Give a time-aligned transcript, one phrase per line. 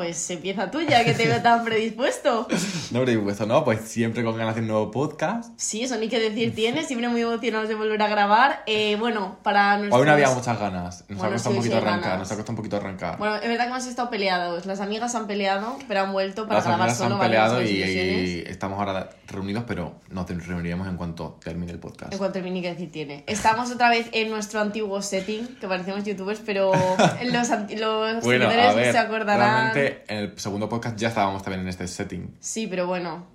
[0.00, 2.48] pues empieza tú ya que te veo tan predispuesto.
[2.90, 3.64] no predispuesto, ¿no?
[3.64, 5.52] Pues siempre con ganas de un nuevo podcast.
[5.58, 8.62] Sí, eso ni que decir tiene, siempre muy emocionados de volver a grabar.
[8.64, 10.00] Eh, bueno, para nuestros...
[10.00, 11.04] Hoy no había muchas ganas.
[11.10, 12.18] Nos Bueno, ha costado sí, un poquito sí arrancar, ganas.
[12.20, 13.18] nos ha costado un poquito arrancar.
[13.18, 14.64] Bueno, es verdad que hemos estado peleados.
[14.64, 17.16] Las amigas han peleado, pero han vuelto para Las grabar solo.
[17.16, 22.10] han peleado y, estamos ahora reunidos, pero nos reuniremos en cuanto termine el podcast.
[22.10, 23.24] En cuanto termine, que decir tiene.
[23.26, 26.72] Estamos otra vez en nuestro antiguo setting, que parecemos youtubers, pero
[27.24, 29.74] los, los Bueno, seguidores ver, se acordarán.
[29.74, 32.34] realmente en el segundo podcast ya estábamos también en este setting.
[32.40, 33.26] Sí, pero bueno.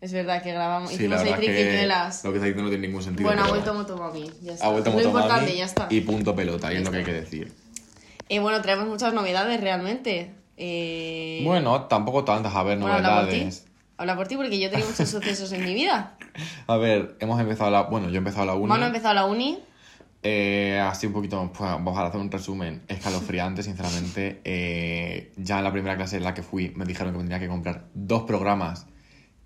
[0.00, 0.90] Es verdad que grabamos.
[0.90, 2.24] Sí, Hicimos la ahí verdad es que triquiñuelas.
[2.24, 3.28] lo que está diciendo no tiene ningún sentido.
[3.28, 4.30] Bueno, ha vuelto Motomami.
[4.42, 4.66] Ya está.
[4.66, 5.86] ha vuelto Lo Motomami importante, ya está.
[5.90, 7.52] y punto pelota, y es lo que hay que decir.
[8.28, 10.32] Eh, bueno, traemos muchas novedades realmente.
[10.58, 13.34] Eh, Bueno, tampoco tantas, a ver, bueno, habla por ti.
[13.36, 13.66] novedades.
[13.98, 16.16] Habla por ti porque yo he tenido muchos sucesos en mi vida.
[16.66, 17.82] A ver, hemos empezado la...
[17.84, 18.66] Bueno, yo he empezado la uni.
[18.66, 19.58] Mano ha empezado la uni.
[20.22, 24.40] Eh, así un poquito, pues, vamos a hacer un resumen escalofriante, sinceramente.
[24.44, 27.48] Eh, ya en la primera clase en la que fui me dijeron que tendría que
[27.48, 28.86] comprar dos programas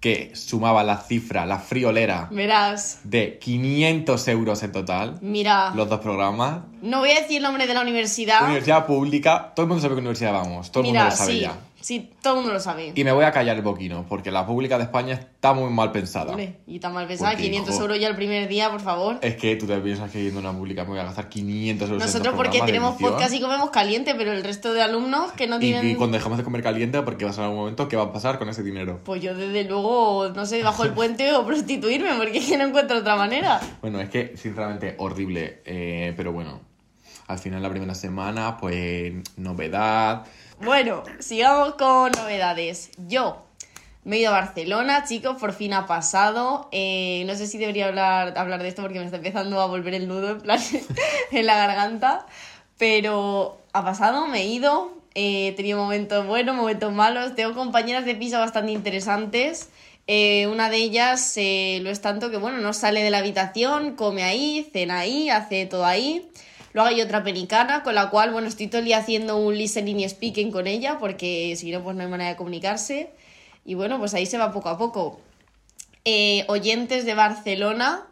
[0.01, 3.01] que sumaban la cifra, la friolera, Verás.
[3.05, 5.19] de 500 euros en total.
[5.21, 5.75] Mira.
[5.75, 6.61] Los dos programas.
[6.81, 8.45] No voy a decir el nombre de la universidad.
[8.45, 11.33] Universidad pública, todo el mundo sabe qué universidad vamos, todo el Mira, mundo lo sabe
[11.35, 11.41] sí.
[11.41, 11.53] ya.
[11.81, 12.93] Sí, todo el mundo lo sabe.
[12.95, 15.93] Y me voy a callar el boquino, porque la pública de España está muy mal
[15.93, 16.31] pensada.
[16.31, 19.19] Hombre, y tan mal pensada, Porque, 500 hijo, euros ya el primer día, por favor.
[19.23, 21.89] Es que tú te piensas que yendo a una pública me voy a gastar 500
[21.89, 25.59] euros Nosotros porque tenemos podcast y comemos caliente, pero el resto de alumnos que no
[25.59, 25.89] tienen...
[25.91, 28.13] y cuando dejamos de comer caliente, porque va a ser algún momento, ¿qué va a
[28.13, 29.01] pasar con ese dinero?
[29.05, 33.17] Pues yo desde luego, no sé, bajo el puente o prostituirme, porque no encuentro otra
[33.17, 33.61] manera.
[33.81, 35.63] Bueno, es que, sinceramente, horrible.
[35.65, 36.61] eh, pero bueno,
[37.31, 40.25] al final la primera semana, pues, novedad.
[40.61, 42.91] Bueno, sigamos con novedades.
[43.09, 43.43] Yo
[44.05, 46.69] me he ido a Barcelona, chicos, por fin ha pasado.
[46.73, 49.95] Eh, no sé si debería hablar, hablar de esto porque me está empezando a volver
[49.95, 50.39] el nudo
[51.33, 52.27] en la garganta.
[52.79, 54.93] Pero ha pasado, me he ido.
[55.15, 57.35] eh, He tenido momentos buenos, momentos malos.
[57.35, 59.71] Tengo compañeras de piso bastante interesantes.
[60.07, 63.95] Eh, una de ellas eh, lo es tanto que, bueno, no sale de la habitación,
[63.95, 66.29] come ahí, cena ahí, hace todo ahí.
[66.73, 69.97] Luego hay otra penicana con la cual, bueno, estoy todo el día haciendo un listening
[69.97, 73.11] y speaking con ella porque si no, pues no hay manera de comunicarse.
[73.65, 75.21] Y bueno, pues ahí se va poco a poco.
[76.05, 78.07] Eh, oyentes de Barcelona,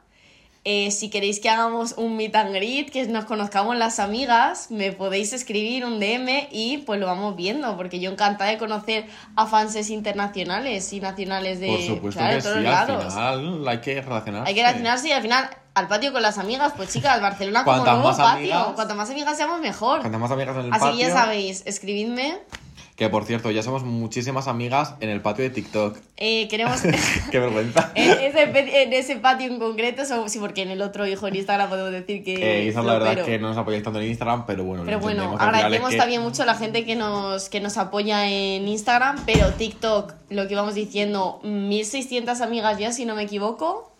[0.65, 4.93] eh, si queréis que hagamos un meet and greet, que nos conozcamos las amigas, me
[4.93, 9.47] podéis escribir un DM y pues lo vamos viendo, porque yo encantada de conocer a
[9.47, 13.15] fanses internacionales y nacionales de, Por supuesto claro, que de todos sí, los al lados.
[13.15, 14.49] final hay que relacionarse.
[14.49, 17.77] Hay que relacionarse y al final al patio con las amigas, pues chicas, Barcelona como
[17.85, 18.33] Cuantas nuevo patio.
[18.55, 20.01] amigas- Cuanto más amigas seamos, mejor.
[20.01, 20.97] Cuantas más amigas en el Así patio.
[20.99, 22.39] que ya sabéis, escribidme.
[22.99, 25.97] Que por cierto, ya somos muchísimas amigas en el patio de TikTok.
[26.17, 26.81] Eh, queremos.
[27.31, 27.93] Qué vergüenza.
[27.95, 31.37] en, ese, pe- en ese patio en concreto, sí, porque en el otro hijo en
[31.37, 32.35] Instagram podemos decir que.
[32.35, 33.27] Eh, Isa, la verdad es flopero.
[33.27, 36.23] que no nos apoyáis tanto en Instagram, pero bueno, Pero bueno, agradecemos es que- también
[36.23, 40.55] mucho a la gente que nos, que nos apoya en Instagram, pero TikTok, lo que
[40.55, 43.93] íbamos diciendo, 1600 amigas ya, si no me equivoco.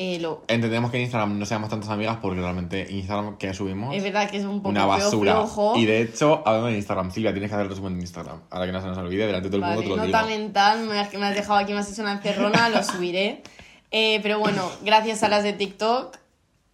[0.00, 3.92] Eh, lo, Entendemos que en Instagram no seamos tantas amigas porque realmente Instagram que subimos
[3.96, 5.32] es verdad que es un poco una feo, basura.
[5.32, 5.76] flojo.
[5.76, 8.40] Y de hecho, hablando de Instagram, Silvia, tienes que hacer el resumen de Instagram.
[8.48, 10.24] Ahora que no se nos olvide, delante de todo el Vale, mundo te lo nota
[10.24, 10.38] digo.
[10.38, 13.42] mental, me has, me has dejado aquí, me has hecho una encerrona, lo subiré.
[13.90, 16.16] Eh, pero bueno, gracias a las de TikTok.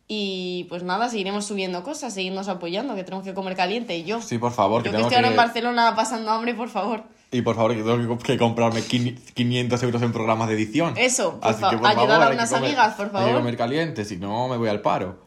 [0.07, 3.97] Y pues nada, seguiremos subiendo cosas, seguirnos apoyando, que tenemos que comer caliente.
[3.97, 5.39] Y yo, Sí, por favor, que yo que tengo estoy ahora en que...
[5.39, 7.05] Barcelona pasando hambre, por favor.
[7.35, 10.95] Y por favor, que tengo que, comprarme 500 euros en programas de edición.
[10.97, 13.35] Eso, por Así que por ayudar favor, a unas comer- amigas, por Hay que favor.
[13.35, 15.25] comer caliente, si no me voy al paro.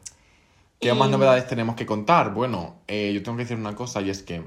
[0.80, 2.34] ¿Qué Y- más novedades tenemos que contar?
[2.34, 4.42] Bueno, eh, yo tengo que decir una cosa y es que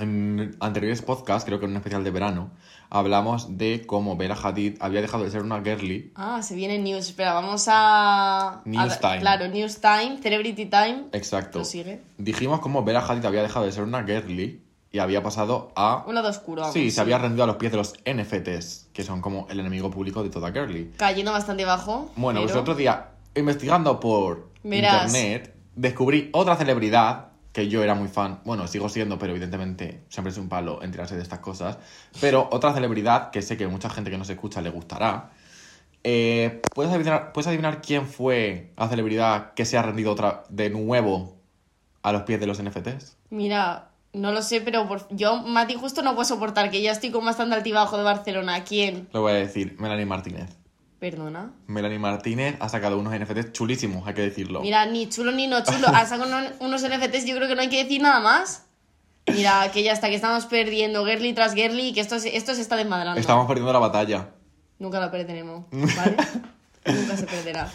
[0.00, 2.50] en anteriores podcasts, creo que en un especial de verano,
[2.90, 7.06] hablamos de cómo Bella Hadid había dejado de ser una girly Ah, se viene news.
[7.08, 8.60] Espera, vamos a.
[8.64, 9.20] News a- time.
[9.20, 11.04] Claro, news time, celebrity time.
[11.12, 11.60] Exacto.
[11.60, 12.02] Lo sigue.
[12.18, 14.60] Dijimos cómo Bella Hadid había dejado de ser una girly
[14.94, 16.04] y había pasado a...
[16.06, 16.70] Un lado oscuro.
[16.70, 19.90] Sí, se había rendido a los pies de los NFTs, que son como el enemigo
[19.90, 20.92] público de toda girly.
[20.96, 22.12] Cayendo bastante bajo.
[22.14, 25.12] Bueno, pues el otro día, investigando por Verás.
[25.12, 28.38] internet, descubrí otra celebridad que yo era muy fan.
[28.44, 31.76] Bueno, sigo siendo, pero evidentemente siempre es un palo enterarse de estas cosas.
[32.20, 35.32] Pero otra celebridad que sé que mucha gente que nos escucha le gustará.
[36.04, 40.70] Eh, ¿puedes, adivinar, ¿Puedes adivinar quién fue la celebridad que se ha rendido otra de
[40.70, 41.34] nuevo
[42.02, 43.16] a los pies de los NFTs?
[43.30, 47.10] Mira, no lo sé, pero por- yo, Mati, justo no puedo soportar que ya estoy
[47.10, 48.64] con bastante altibajo de Barcelona.
[48.64, 49.08] ¿Quién?
[49.12, 50.50] Lo voy a decir, Melanie Martínez.
[50.98, 51.52] Perdona.
[51.66, 54.60] Melanie Martínez ha sacado unos NFTs chulísimos, hay que decirlo.
[54.62, 55.88] Mira, ni chulo ni no chulo.
[55.88, 56.30] Ha sacado
[56.60, 58.64] unos, NFTs, yo creo que no hay que decir nada más.
[59.26, 62.60] Mira, que ya está, que estamos perdiendo girly tras girly y que esto, esto se
[62.60, 63.20] está desmadrando.
[63.20, 64.30] Estamos perdiendo la batalla.
[64.78, 66.16] Nunca la perderemos, ¿vale?
[66.86, 67.70] Nunca se perderá.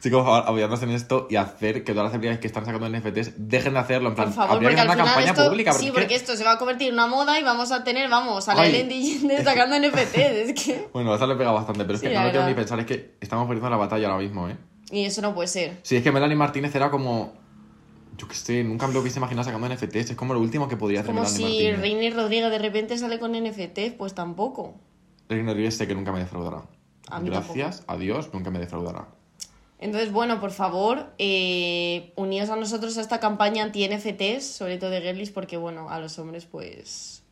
[0.00, 2.88] Chicos, por favor, apoyarnos en esto y hacer que todas las celebridades que están sacando
[2.88, 4.08] NFTs dejen de hacerlo.
[4.08, 5.72] En plan, Por favor, habría que porque hacer al una campaña esto, pública.
[5.74, 7.84] sí, es porque que- esto se va a convertir en una moda y vamos a
[7.84, 8.90] tener, vamos, a la Ellen
[9.44, 10.88] sacando NFTs, es que...
[10.92, 12.86] Bueno, eso le pega bastante, pero es Sí, que no lo quiero ni pensar, es
[12.86, 14.56] que estamos perdiendo la batalla ahora mismo, ¿eh?
[14.90, 15.78] Y eso no puede ser.
[15.82, 17.32] Sí, es que Melanie Martínez era como.
[18.18, 20.10] Yo qué sé, nunca me lo hubiese imaginado sacando NFTs.
[20.10, 21.80] Es como lo último que podría hacer Como Melanie si Martínez.
[21.80, 24.74] Reiner Rodríguez de repente sale con NFTs, pues tampoco.
[25.28, 26.62] Reina Rodríguez sé que nunca me defraudará.
[27.10, 29.08] A mí Gracias a Dios, nunca me defraudará.
[29.78, 35.00] Entonces, bueno, por favor, eh, uníos a nosotros a esta campaña anti-NFTs, sobre todo de
[35.00, 37.22] girlies, porque, bueno, a los hombres, pues,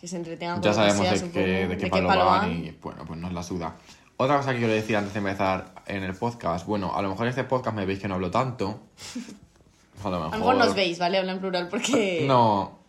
[0.00, 2.64] que se entretengan con Ya sabemos que sea, de, supongo, qué, de qué palo van
[2.64, 3.76] y bueno, pues nos la suda.
[4.16, 6.66] Otra cosa que quiero decir antes de empezar en el podcast.
[6.66, 8.80] Bueno, a lo mejor en este podcast me veis que no hablo tanto.
[10.04, 10.34] A lo mejor.
[10.34, 11.18] A lo mejor nos veis, ¿vale?
[11.18, 12.24] Habla en plural, porque...
[12.26, 12.80] No.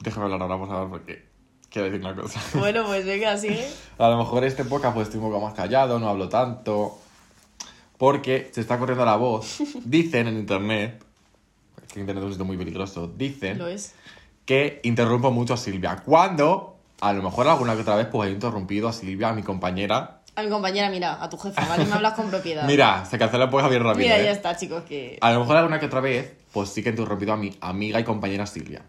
[0.00, 1.27] Déjame hablar ahora, por favor, porque
[1.70, 2.40] quiero decir una cosa.
[2.58, 3.68] Bueno, pues venga, sigue.
[3.98, 6.98] A lo mejor este podcast pues estoy un poco más callado, no hablo tanto.
[7.96, 9.58] Porque se está corriendo la voz.
[9.84, 11.04] Dicen en internet,
[11.92, 13.94] que internet es un sitio muy peligroso, dicen Lo es.
[14.44, 15.96] que interrumpo mucho a Silvia.
[16.04, 19.42] Cuando, a lo mejor alguna que otra vez, pues he interrumpido a Silvia, a mi
[19.42, 20.20] compañera.
[20.36, 21.84] A mi compañera, mira, a tu jefa, ¿vale?
[21.84, 22.64] Me hablas con propiedad.
[22.64, 24.04] Mira, se cancela pues bien rápido.
[24.04, 24.24] Mira, ¿eh?
[24.24, 25.18] ya está, chicos, que...
[25.20, 27.98] A lo mejor alguna que otra vez, pues sí que he interrumpido a mi amiga
[27.98, 28.82] y compañera Silvia.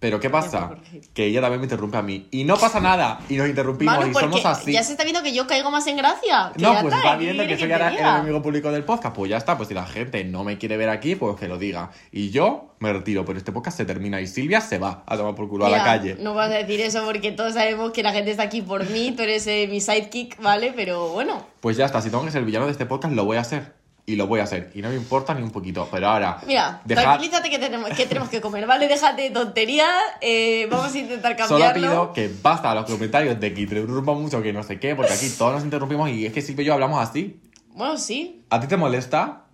[0.00, 0.76] Pero ¿qué pasa?
[1.12, 2.28] Que ella también me interrumpe a mí.
[2.30, 3.18] Y no pasa nada.
[3.28, 4.72] Y nos interrumpimos Manu, y somos así.
[4.72, 6.52] ya se está viendo que yo caigo más en gracia.
[6.54, 9.16] que No, pues está, va ¿qué viendo que soy ahora el enemigo público del podcast.
[9.16, 11.58] Pues ya está, pues si la gente no me quiere ver aquí, pues que lo
[11.58, 11.90] diga.
[12.12, 15.34] Y yo me retiro, pero este podcast se termina y Silvia se va a tomar
[15.34, 16.16] por culo a la calle.
[16.20, 19.12] No vas a decir eso porque todos sabemos que la gente está aquí por mí,
[19.16, 20.72] tú eres eh, mi sidekick, ¿vale?
[20.76, 23.24] Pero bueno, Pues ya está, si tengo que ser el villano de este podcast, lo
[23.24, 23.74] voy a hacer.
[24.08, 24.70] Y lo voy a hacer.
[24.74, 25.86] Y no me importa ni un poquito.
[25.92, 28.88] Pero ahora, mira, tranquilízate que tenemos, que tenemos que comer, ¿vale?
[28.88, 29.86] Déjate de tonterías,
[30.22, 31.80] eh, vamos a intentar Solo cambiarlo.
[31.80, 35.12] pido que basta a los comentarios de que interrumpa mucho, que no sé qué, porque
[35.12, 37.38] aquí todos nos interrumpimos y es que Silvia y yo hablamos así.
[37.74, 38.46] Bueno, sí.
[38.48, 39.44] ¿A ti te molesta?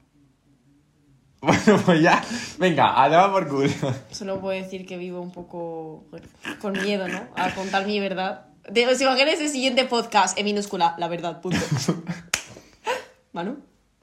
[1.40, 2.24] Bueno, pues ya.
[2.58, 3.68] Venga, a por culo.
[4.12, 6.04] Solo puedo decir que vivo un poco
[6.60, 7.26] con miedo, ¿no?
[7.36, 8.46] A contar mi verdad.
[8.70, 10.94] De, ¿Os imagináis el siguiente podcast en minúscula?
[10.96, 11.58] La verdad, punto.
[13.32, 13.58] ¿Manu?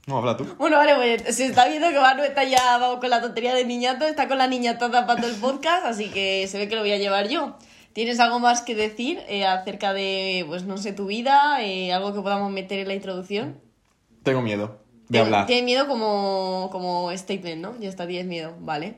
[0.08, 0.46] No, habla tú.
[0.58, 3.66] Bueno, vale, pues se está viendo que Manu está ya vamos, con la tontería de
[3.66, 6.92] niñato, está con la niñata tapando el podcast, así que se ve que lo voy
[6.92, 7.56] a llevar yo.
[7.94, 11.62] ¿Tienes algo más que decir eh, acerca de, pues no sé, tu vida?
[11.62, 13.60] eh, algo que podamos meter en la introducción?
[14.24, 15.46] Tengo miedo de hablar.
[15.46, 17.80] Tienes miedo como, como statement, ¿no?
[17.80, 18.96] Ya está, tienes miedo, vale.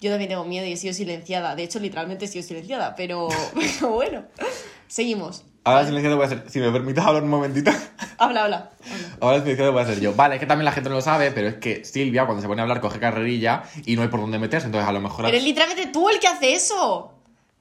[0.00, 1.56] Yo también tengo miedo y he sido silenciada.
[1.56, 4.24] De hecho, literalmente he sido silenciada, pero, pero bueno.
[4.86, 5.44] Seguimos.
[5.68, 6.44] Ahora silenciado voy a ser.
[6.48, 7.70] Si me permites hablar un momentito.
[8.18, 8.44] Habla, habla.
[8.44, 8.70] habla.
[9.20, 10.14] Ahora silenciado voy a ser yo.
[10.14, 12.48] Vale, es que también la gente no lo sabe, pero es que Silvia, cuando se
[12.48, 14.66] pone a hablar, coge carrerilla y no hay por dónde meterse.
[14.66, 15.24] Entonces, a lo mejor.
[15.24, 17.12] Pero es literalmente tú el que hace eso.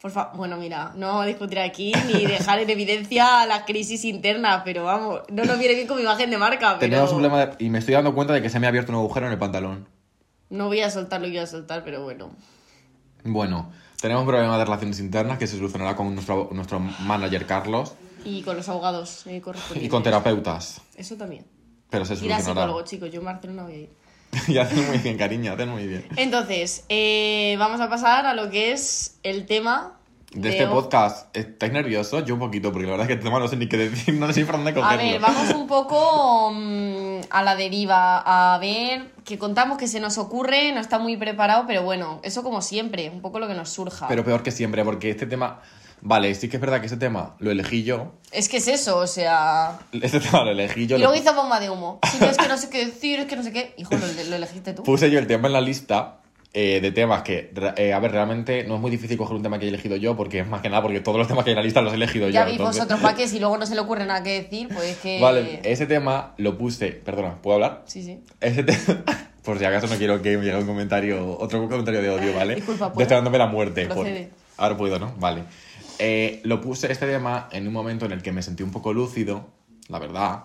[0.01, 4.05] Por favor, bueno, mira, no vamos a discutir aquí ni dejar en evidencia la crisis
[4.05, 7.17] interna, pero vamos, no nos viene bien con mi imagen de marca, pero Tenemos un
[7.21, 9.25] problema de- Y me estoy dando cuenta de que se me ha abierto un agujero
[9.25, 9.87] en el pantalón.
[10.51, 12.29] no voy a soltar lo que iba a soltar, pero bueno.
[13.23, 17.93] Bueno, tenemos un problema de relaciones internas que se solucionará con nuestro, nuestro manager Carlos
[18.23, 19.85] Y con los abogados eh, correspondientes.
[19.87, 20.81] y con terapeutas.
[20.95, 21.45] Eso también.
[21.89, 22.43] Pero se Ir a solucionará.
[22.67, 23.89] psicólogo, chicos, yo en Barcelona voy a ir.
[24.49, 26.05] y hacen muy bien, cariño, hacen muy bien.
[26.17, 29.97] Entonces, eh, vamos a pasar a lo que es el tema
[30.33, 30.73] De este hoy.
[30.73, 32.25] podcast, ¿estáis nerviosos?
[32.25, 34.13] Yo un poquito, porque la verdad es que el tema no sé ni qué decir,
[34.19, 34.99] no sé por dónde cogerlo.
[34.99, 40.01] A ver, vamos un poco mm, a la deriva, a ver que contamos que se
[40.01, 43.53] nos ocurre, no está muy preparado, pero bueno, eso como siempre, un poco lo que
[43.53, 44.09] nos surja.
[44.09, 45.61] Pero peor que siempre, porque este tema...
[45.99, 48.13] Vale, sí que es verdad que ese tema lo elegí yo.
[48.31, 49.79] Es que es eso, o sea...
[49.91, 50.97] Este tema lo elegí yo.
[50.97, 51.99] Y lo luego hizo bomba de humo.
[52.11, 53.73] Sí, es que no sé qué decir, es que no sé qué.
[53.77, 54.83] Hijo, lo, lo elegiste tú.
[54.83, 56.19] Puse yo el tema en la lista
[56.53, 59.59] eh, de temas que, eh, a ver, realmente no es muy difícil coger un tema
[59.59, 61.53] que he elegido yo, porque es más que nada porque todos los temas que hay
[61.53, 62.45] en la lista los he elegido Ya yo.
[62.47, 64.83] veis entonces- vosotros para qué, si luego no se le ocurre nada que decir, pues
[64.89, 65.19] es que...
[65.21, 66.91] Vale, ese tema lo puse...
[66.93, 67.83] Perdona, ¿puedo hablar?
[67.85, 68.19] Sí, sí.
[68.41, 69.03] Ese tema...
[69.43, 72.55] Por si acaso no quiero que me llegue un comentario, otro comentario de odio, ¿vale?
[72.55, 73.05] Disculpa, ¿puedo?
[73.05, 73.85] Deseándome la muerte.
[73.85, 74.05] por-.
[74.57, 75.13] Ahora puedo, ¿no?
[75.19, 75.43] Vale.
[75.99, 78.91] Eh, lo puse este tema en un momento en el que me sentí un poco
[78.91, 79.47] lúcido,
[79.87, 80.43] la verdad.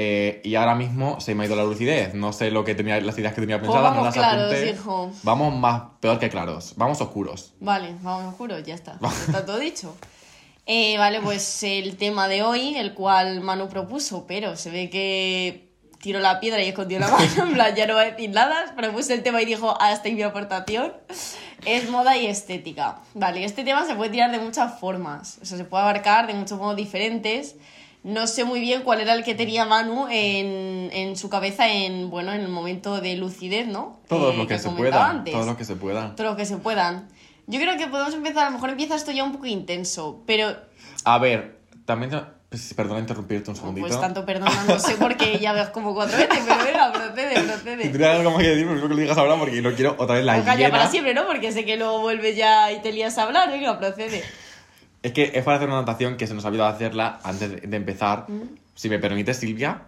[0.00, 2.14] Eh, y ahora mismo se me ha ido la lucidez.
[2.14, 4.52] No sé lo que tenía, las ideas que tenía Pues pensadas, no vamos las claros,
[4.52, 4.70] apunté.
[4.70, 5.10] hijo.
[5.24, 6.74] Vamos más peor que claros.
[6.76, 7.54] Vamos oscuros.
[7.58, 8.96] Vale, vamos, juro, ya está.
[9.26, 9.96] Está todo dicho.
[10.66, 15.72] Eh, vale, pues el tema de hoy, el cual Manu propuso, pero se ve que
[16.00, 18.74] tiró la piedra y escondió la mano, en plan, ya no va a decir nada,
[18.76, 20.92] propuse el tema y dijo, hasta ahí mi aportación,
[21.64, 23.00] es moda y estética.
[23.14, 26.34] Vale, este tema se puede tirar de muchas formas, o sea, se puede abarcar de
[26.34, 27.56] muchos modos diferentes.
[28.08, 32.08] No sé muy bien cuál era el que tenía Manu en, en su cabeza en,
[32.10, 34.00] bueno, en el momento de lucidez, ¿no?
[34.08, 35.16] Todos Eh, los que, se comentaba puedan.
[35.18, 36.16] antes Todos los que se puedan.
[36.16, 37.08] todo lo que se puedan.
[37.46, 40.56] Yo creo que podemos empezar, a lo mejor empieza esto ya un poco intenso, pero
[41.04, 42.10] A ver, también
[42.48, 43.86] Pues, perdona interrumpirte un segundito.
[43.86, 47.36] Pues tanto perdona, no sé por qué ya ves como cuatro veces, pero venga, procede,
[47.36, 47.88] Si procede.
[47.90, 50.24] tienes algo más que decir, prefiero que lo digas ahora porque no quiero otra vez
[50.24, 50.70] la O calla hiena.
[50.70, 51.26] para siempre, ¿no?
[51.26, 54.24] Porque sé que luego vuelves ya y te lías a hablar, venga, procede.
[55.02, 57.76] Es que es para hacer una anotación que se nos ha olvidado hacerla antes de,
[57.76, 58.26] empezar.
[58.28, 58.42] Mm.
[58.74, 59.82] Si me permite, Silvia,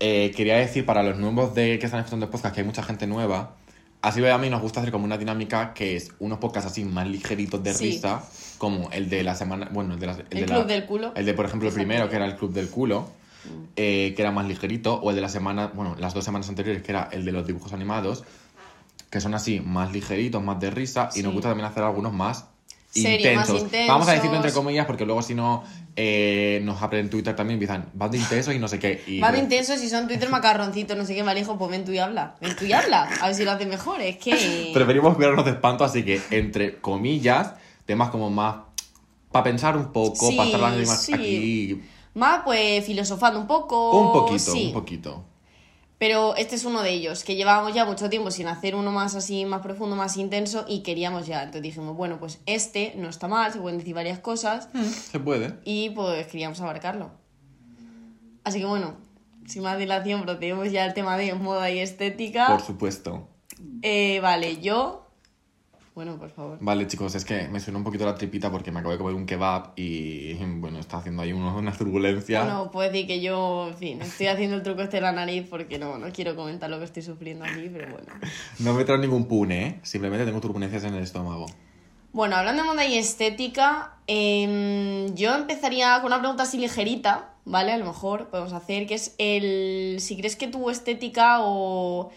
[0.00, 2.82] eh, quería decir para los nuevos de que están escuchando el podcast que hay mucha
[2.82, 3.54] gente nueva.
[4.00, 7.08] Así a mí nos gusta hacer como una dinámica que es unos podcasts así más
[7.08, 7.84] ligeritos de Sí.
[7.92, 8.22] risa,
[8.58, 10.86] como el de la semana, bueno, el de la, el El de Club la- del
[10.86, 11.12] Culo.
[11.16, 13.08] El de, por ejemplo, el primero, que era el Club del Culo,
[13.44, 13.48] Mm.
[13.76, 16.82] eh, que era más ligerito, o el de la semana, bueno, las dos semanas anteriores,
[16.82, 18.22] que era el de los dibujos animados,
[19.10, 22.46] que son así, más ligeritos, más de risa, y nos gusta también hacer algunos más
[22.90, 23.88] Serio, más intensos.
[23.88, 24.64] Vamos a decirlo entre intensos.
[24.64, 25.62] comillas, porque luego si no,
[25.94, 29.02] eh, nos abren en Twitter también y empiezan, vas de intensos y no sé qué.
[29.06, 31.92] Y, de intenso, si son Twitter macarroncitos, no sé qué, vale, hijo, pues ven tú
[31.92, 32.36] y habla.
[32.40, 34.00] Ven tú y habla, a ver si lo haces mejor.
[34.00, 34.70] Es que.
[34.74, 37.54] Preferimos cuidarnos de espanto, así que, entre comillas,
[37.84, 38.56] temas como más
[39.30, 41.12] para pensar un poco, Sí, para estar las más sí.
[41.12, 41.82] aquí.
[42.14, 44.00] Más, pues, filosofando un poco.
[44.00, 44.66] Un poquito, sí.
[44.68, 45.24] un poquito.
[45.98, 49.16] Pero este es uno de ellos, que llevábamos ya mucho tiempo sin hacer uno más
[49.16, 51.38] así, más profundo, más intenso, y queríamos ya.
[51.42, 54.68] Entonces dijimos, bueno, pues este no está mal, se pueden decir varias cosas,
[55.10, 55.54] Se puede.
[55.64, 57.10] y pues queríamos abarcarlo.
[58.44, 58.94] Así que bueno,
[59.46, 62.46] sin más dilación, procedemos ya al tema de moda y estética.
[62.46, 63.28] Por supuesto.
[63.82, 65.07] Eh, vale, yo.
[65.98, 66.58] Bueno, por favor.
[66.60, 69.14] Vale, chicos, es que me suena un poquito la tripita porque me acabo de comer
[69.14, 72.44] un kebab y, bueno, está haciendo ahí uno- una turbulencia.
[72.44, 75.48] Bueno, puedo decir que yo, en fin, estoy haciendo el truco este de la nariz
[75.50, 78.06] porque no, no quiero comentar lo que estoy sufriendo aquí, pero bueno.
[78.60, 79.80] No me trae ningún pune, ¿eh?
[79.82, 81.46] Simplemente tengo turbulencias en el estómago.
[82.12, 87.72] Bueno, hablando de moda y estética, em, yo empezaría con una pregunta así ligerita, ¿vale?
[87.72, 92.10] A lo mejor podemos hacer, que es el si crees que tu estética o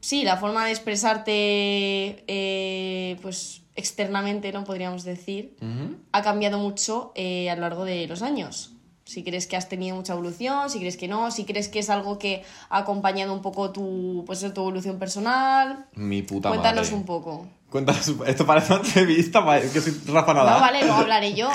[0.00, 4.64] sí, la forma de expresarte, eh, pues externamente, ¿no?
[4.64, 5.96] Podríamos decir, Ujú.
[6.12, 8.72] ha cambiado mucho eh, a lo largo de los años.
[9.04, 11.90] Si crees que has tenido mucha evolución, si crees que no, si crees que es
[11.90, 15.86] algo que ha acompañado un poco tu, pues, tu evolución personal.
[15.94, 16.96] Mi puta Cuéntanos madre.
[16.96, 17.48] un poco.
[17.70, 20.54] Cuéntanos, esto parece una entrevista, que soy Rafa Nadal.
[20.54, 21.48] No, vale, luego hablaré yo,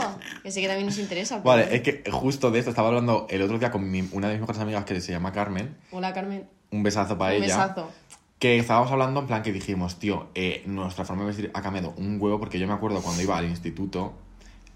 [0.44, 1.36] que sé que también nos interesa.
[1.44, 4.28] pero- Vale, es que justo de esto estaba hablando el otro día con mi- una
[4.28, 5.78] de mis mejores amigas que se llama Carmen.
[5.92, 6.48] Hola, Carmen.
[6.72, 7.56] Un besazo para Un ella.
[7.58, 7.90] besazo.
[8.40, 11.94] Que estábamos hablando en plan que dijimos, tío, eh, nuestra forma de vestir ha cambiado
[11.98, 14.14] un huevo porque yo me acuerdo cuando iba al instituto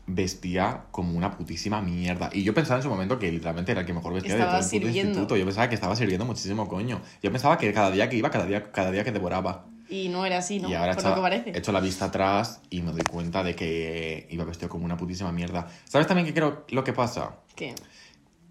[0.07, 2.29] vestía como una putísima mierda.
[2.33, 4.51] Y yo pensaba en su momento que literalmente era el que mejor vestía de todo
[4.57, 4.99] el puto sirviendo.
[5.11, 5.37] instituto.
[5.37, 7.01] Yo pensaba que estaba sirviendo muchísimo coño.
[7.21, 9.65] Yo pensaba que cada día que iba, cada día, cada día que devoraba.
[9.87, 10.69] Y no era así, ¿no?
[10.69, 11.49] Y ahora Por echa- lo que parece.
[11.51, 14.97] he hecho la vista atrás y me doy cuenta de que iba vestido como una
[14.97, 15.67] putísima mierda.
[15.85, 17.35] ¿Sabes también qué creo lo que pasa?
[17.55, 17.75] ¿Qué?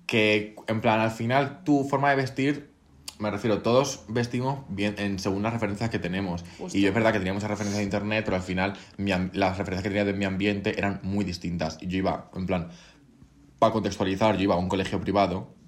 [0.07, 2.71] que en plan al final tu forma de vestir
[3.19, 6.45] me refiero todos vestimos bien en según las referencias que tenemos.
[6.59, 6.77] Justo.
[6.77, 9.59] y yo es verdad que tenía muchas referencias de internet pero al final mi las
[9.59, 11.79] referencias que tenía de mi ambiente eran muy distintas.
[11.81, 12.69] Y yo iba en plan
[13.59, 15.59] para contextualizar yo iba a un colegio privado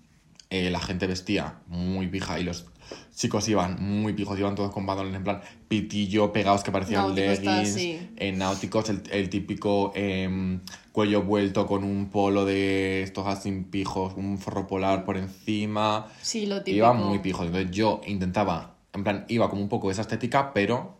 [0.52, 2.66] eh, la gente vestía muy pija y los
[3.14, 7.20] chicos iban muy pijos, iban todos con pantalones en plan pitillo, pegados que parecían Náutico
[7.20, 7.76] leggings,
[8.16, 10.60] en náuticos, el, el típico em,
[10.92, 16.06] cuello vuelto con un polo de estos así pijos, un forro polar por encima.
[16.22, 16.76] Sí, lo típico.
[16.76, 17.46] Iba muy pijos.
[17.46, 20.96] Entonces yo intentaba, en plan, iba como un poco esa estética, pero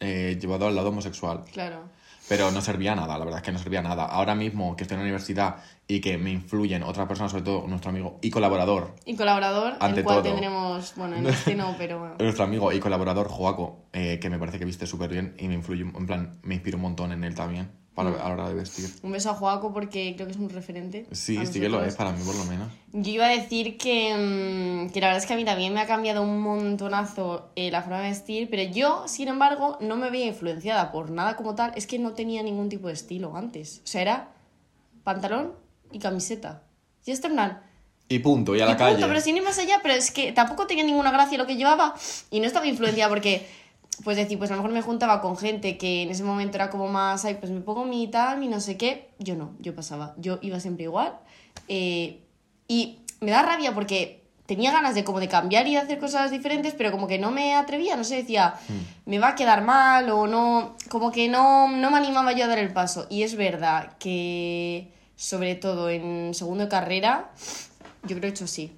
[0.00, 1.44] eh, llevado al lado homosexual.
[1.52, 1.82] Claro.
[2.26, 4.06] Pero no servía nada, la verdad es que no servía nada.
[4.06, 7.66] Ahora mismo que estoy en la universidad y que me influyen otras personas, sobre todo
[7.68, 10.30] nuestro amigo y colaborador, Y colaborador, Ante el cual todo.
[10.32, 12.14] tendremos, bueno, en este no, pero bueno.
[12.18, 15.54] nuestro amigo y colaborador Joaco, eh, que me parece que viste súper bien y me
[15.54, 18.14] influye, en plan, me inspira un montón en él también para, Mm.
[18.14, 18.90] a la hora de vestir.
[19.02, 21.06] Un beso a Joaco porque creo que es un referente.
[21.12, 22.68] Sí, sí que lo es para mí por lo menos.
[22.92, 25.80] Yo iba a decir que, mm, que la verdad es que a mí también me
[25.80, 30.10] ha cambiado un montonazo eh, la forma de vestir, pero yo, sin embargo, no me
[30.10, 31.72] veía influenciada por nada como tal.
[31.76, 33.80] Es que no tenía ningún tipo de estilo antes.
[33.84, 34.28] O sea, era
[35.04, 35.52] pantalón
[35.92, 36.62] y camiseta.
[37.06, 37.62] Y esto en plan,
[38.08, 39.06] Y punto, y a y la punto, calle.
[39.06, 41.94] pero sin ir más allá, pero es que tampoco tenía ninguna gracia lo que llevaba
[42.30, 43.46] y no estaba influenciada porque,
[44.02, 46.70] pues decir, pues a lo mejor me juntaba con gente que en ese momento era
[46.70, 49.10] como más, ay, pues me pongo mi tal, mi no sé qué.
[49.18, 51.16] Yo no, yo pasaba, yo iba siempre igual.
[51.68, 52.20] eh,
[52.66, 56.30] y me da rabia porque tenía ganas de como de cambiar y de hacer cosas
[56.30, 58.54] diferentes, pero como que no me atrevía, no sé, decía,
[59.06, 62.48] me va a quedar mal o no, como que no, no me animaba yo a
[62.48, 63.06] dar el paso.
[63.08, 67.30] Y es verdad que, sobre todo en segundo de carrera,
[68.02, 68.76] yo creo que he hecho así.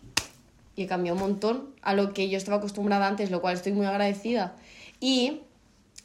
[0.77, 3.73] Y he cambiado un montón a lo que yo estaba acostumbrada antes, lo cual estoy
[3.73, 4.55] muy agradecida.
[5.01, 5.43] Y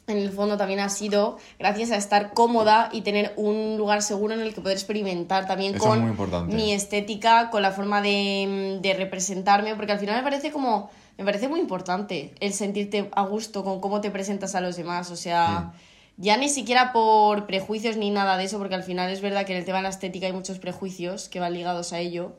[0.06, 4.34] en el fondo también ha sido gracias a estar cómoda y tener un lugar seguro
[4.34, 8.94] en el que poder experimentar también Eso con mi estética, con la forma de, de
[8.94, 13.62] representarme, porque al final me parece como, me parece muy importante el sentirte a gusto
[13.64, 15.72] con cómo te presentas a los demás, o sea,
[16.18, 19.52] Ya ni siquiera por prejuicios ni nada de eso, porque al final es verdad que
[19.52, 22.32] en el tema de la estética hay muchos prejuicios que van ligados a ello.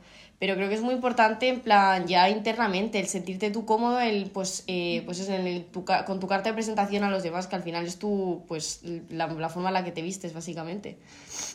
[0.43, 4.29] Pero creo que es muy importante, en plan, ya internamente, el sentirte tú cómodo, el,
[4.29, 7.47] pues, eh, pues eso, en el- tu con tu carta de presentación a los demás,
[7.47, 10.97] que al final es tu, pues, la, la forma en la que te vistes, básicamente.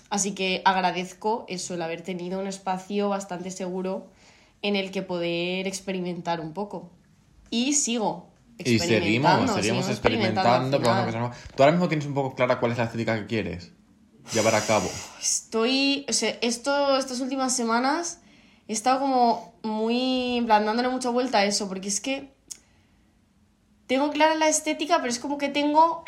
[0.09, 4.07] Así que agradezco eso, el haber tenido un espacio bastante seguro
[4.62, 6.90] en el que poder experimentar un poco.
[7.50, 11.14] Y sigo Y seguimos, seguimos experimentando, nuevas.
[11.54, 13.71] Tú ahora mismo tienes un poco clara cuál es la estética que quieres
[14.33, 14.88] llevar a cabo.
[15.21, 18.21] Estoy, o sea, esto, estas últimas semanas
[18.68, 22.32] he estado como muy, en plan, dándole mucha vuelta a eso, porque es que
[23.87, 26.04] tengo clara la estética, pero es como que tengo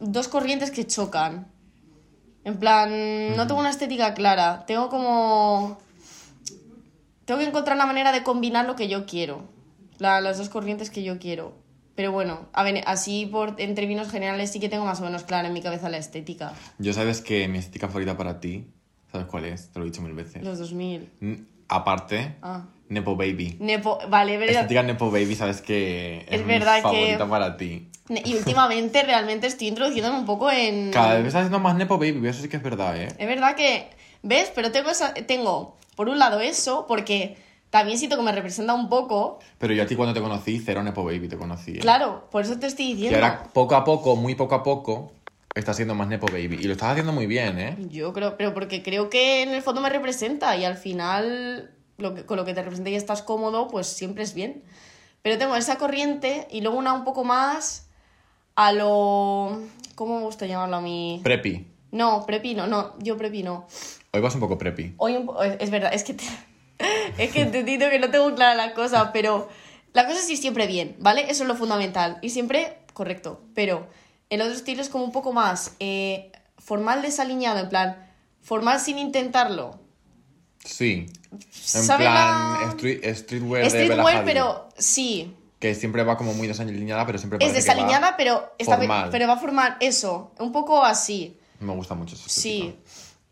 [0.00, 1.46] dos corrientes que chocan.
[2.44, 5.78] En plan, no tengo una estética clara, tengo como...
[7.24, 9.44] Tengo que encontrar la manera de combinar lo que yo quiero,
[9.98, 11.54] la- las dos corrientes que yo quiero.
[11.94, 15.22] Pero bueno, a ver, así por, en términos generales sí que tengo más o menos
[15.22, 16.54] clara en mi cabeza la estética.
[16.78, 18.66] Yo sabes que mi estética favorita para ti,
[19.12, 19.68] ¿sabes cuál es?
[19.70, 20.42] Te lo he dicho mil veces.
[20.42, 21.08] Los 2000.
[21.70, 22.64] Aparte, Ah.
[22.88, 23.56] Nepo Baby.
[23.60, 24.56] Nepo, vale, verdad.
[24.62, 27.86] Estética Nepo Baby, sabes que es, Es mi verdad que- favorita para ti.
[28.24, 30.90] Y últimamente realmente estoy introduciéndome un poco en...
[30.90, 33.06] Cada vez estás haciendo más Nepo Baby, eso sí que es verdad, ¿eh?
[33.16, 33.88] Es verdad que,
[34.24, 34.50] ¿ves?
[34.52, 37.36] Pero tengo, esa, tengo, por un lado eso, porque
[37.70, 39.38] también siento que me representa un poco.
[39.58, 41.76] Pero yo a ti cuando te conocí, cero Nepo Baby te conocí.
[41.76, 41.78] ¿eh?
[41.78, 43.18] Claro, por eso te estoy Y diciendo.
[43.24, 45.12] ahora, poco a poco, muy poco a poco,
[45.54, 46.58] estás siendo más Nepo Baby.
[46.60, 47.76] Y lo estás haciendo muy bien, ¿eh?
[47.90, 52.14] Yo creo, pero porque creo que en el fondo me representa y al final lo
[52.14, 54.62] que, con lo que te representa y estás cómodo, pues siempre es bien.
[55.22, 57.88] Pero tengo esa corriente y luego una un poco más
[58.54, 59.60] a lo...
[59.96, 61.20] ¿Cómo me gusta llamarlo a mí?
[61.22, 61.66] Preppy.
[61.92, 63.66] No, prepi no, no, yo prepi no.
[64.12, 64.94] Hoy vas un poco preppy.
[64.96, 66.24] Hoy un po- es es verdad, es que te-
[67.18, 69.48] es que he entendido que no tengo clara la cosa, pero
[69.92, 71.22] la cosa sí siempre bien, ¿vale?
[71.30, 73.42] Eso es lo fundamental y siempre correcto.
[73.54, 73.86] Pero
[74.30, 78.10] el otro estilo es como un poco más eh, formal desaliñado, en plan,
[78.40, 79.78] formal sin intentarlo.
[80.64, 81.06] Sí.
[81.32, 85.34] En ¿Sabe plan, la- street, streetwear de pero sí.
[85.58, 88.78] Que siempre va como muy desaliñada, pero siempre Es parece que va desaliñada, pero, está,
[89.10, 91.38] pero va a formar eso, un poco así.
[91.60, 92.24] Me gusta mucho eso.
[92.28, 92.74] Sí.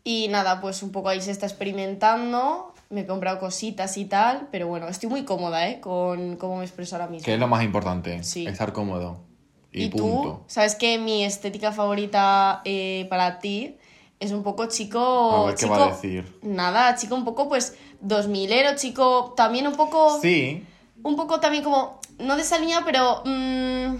[0.03, 2.73] Y nada, pues un poco ahí se está experimentando.
[2.89, 5.79] Me he comprado cositas y tal, pero bueno, estoy muy cómoda, ¿eh?
[5.79, 7.25] Con cómo me expreso ahora mismo.
[7.25, 8.23] Que es lo más importante.
[8.23, 8.47] Sí.
[8.47, 9.21] Estar cómodo.
[9.71, 10.21] Y, ¿Y, punto.
[10.23, 10.43] tú?
[10.47, 13.77] ¿Sabes que mi estética favorita eh, para ti
[14.19, 15.43] es un poco chico...
[15.43, 16.39] A ver qué chico, va a decir.
[16.41, 20.19] Nada, chico un poco pues 2000ero, chico también un poco...
[20.21, 20.65] Sí.
[21.03, 21.99] Un poco también como...
[22.19, 23.21] No desaliñado, pero...
[23.25, 23.97] mm,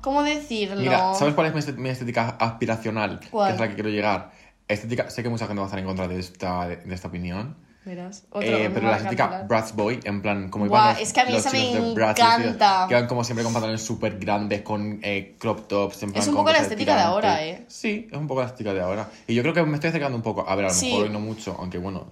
[0.00, 0.76] ¿Cómo decirlo?
[0.80, 3.20] Mira, ¿sabes cuál es mi estética aspiracional?
[3.30, 3.48] ¿Cuál?
[3.48, 4.32] Que es la que quiero llegar.
[4.68, 7.56] Estética, sé que mucha gente va a estar en contra de esta, de esta opinión.
[7.84, 9.44] Verás, otro, Eh, pero la estética.
[9.46, 12.86] Bratz Boy, en plan, como iban los, es que a mí esa me Bratz, encanta.
[12.88, 16.28] Que van como siempre con pantalones súper grandes, con eh, crop tops, en plan, Es
[16.28, 17.64] un poco la estética de ahora, ¿eh?
[17.68, 19.10] Sí, es un poco la estética de ahora.
[19.26, 20.48] Y yo creo que me estoy acercando un poco.
[20.48, 20.86] A ver, a lo Sí.
[20.86, 22.06] mejor hoy no mucho, aunque bueno.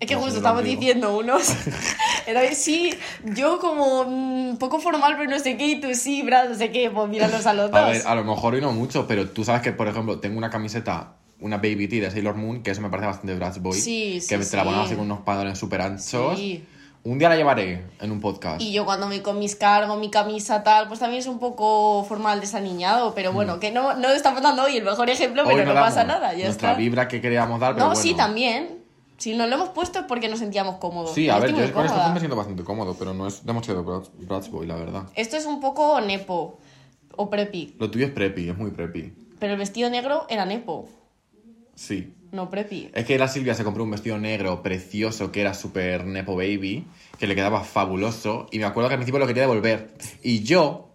[0.00, 1.54] Es que no justo estamos diciendo unos.
[2.26, 6.48] Era sí, yo como un poco formal, pero no sé qué, y tú sí, Brad,
[6.48, 7.78] no sé qué, pues míralos a los dos.
[7.78, 10.38] A ver, a lo mejor hoy no mucho, pero tú sabes que, por ejemplo, tengo
[10.38, 13.72] una camiseta, una Baby Tee de Sailor Moon, que eso me parece bastante Bratz Boy.
[13.78, 14.92] Sí, sí, Que te la ponemos sí.
[14.92, 16.38] así con unos pantalones súper anchos.
[16.38, 16.64] Sí.
[17.02, 18.60] Un día la llevaré en un podcast.
[18.60, 22.04] Y yo cuando me con mis cargos, mi camisa, tal, pues también es un poco
[22.04, 25.46] formal desaniñado, pero bueno, que no, no estamos dando hoy el mejor ejemplo, Mm.
[25.46, 26.78] Hoy pero no damos pasa nada, ya Nuestra está.
[26.78, 28.02] vibra que queríamos dar, pero No, bueno.
[28.02, 28.80] sí, también.
[29.16, 31.14] Si nos lo hemos puesto es porque nos sentíamos cómodos.
[31.14, 32.12] Sí, a ver, estoy muy yo con cómoda.
[32.12, 35.02] me siento bastante cómodo, pero no es demasiado Bratz, Bratz Boy, la verdad.
[35.14, 36.58] Esto es un poco nepo
[37.16, 39.12] o preppy, Lo tuyo es preppy, es muy preppy.
[39.38, 40.88] pero el vestido negro era nepo,
[41.80, 42.12] Sí.
[42.32, 42.90] no preppy.
[42.94, 46.84] Es que la Silvia se compró un vestido negro precioso que era súper Nepo Baby,
[47.18, 49.90] que le quedaba fabuloso, y me acuerdo que al principio lo quería devolver.
[50.22, 50.90] Y yo,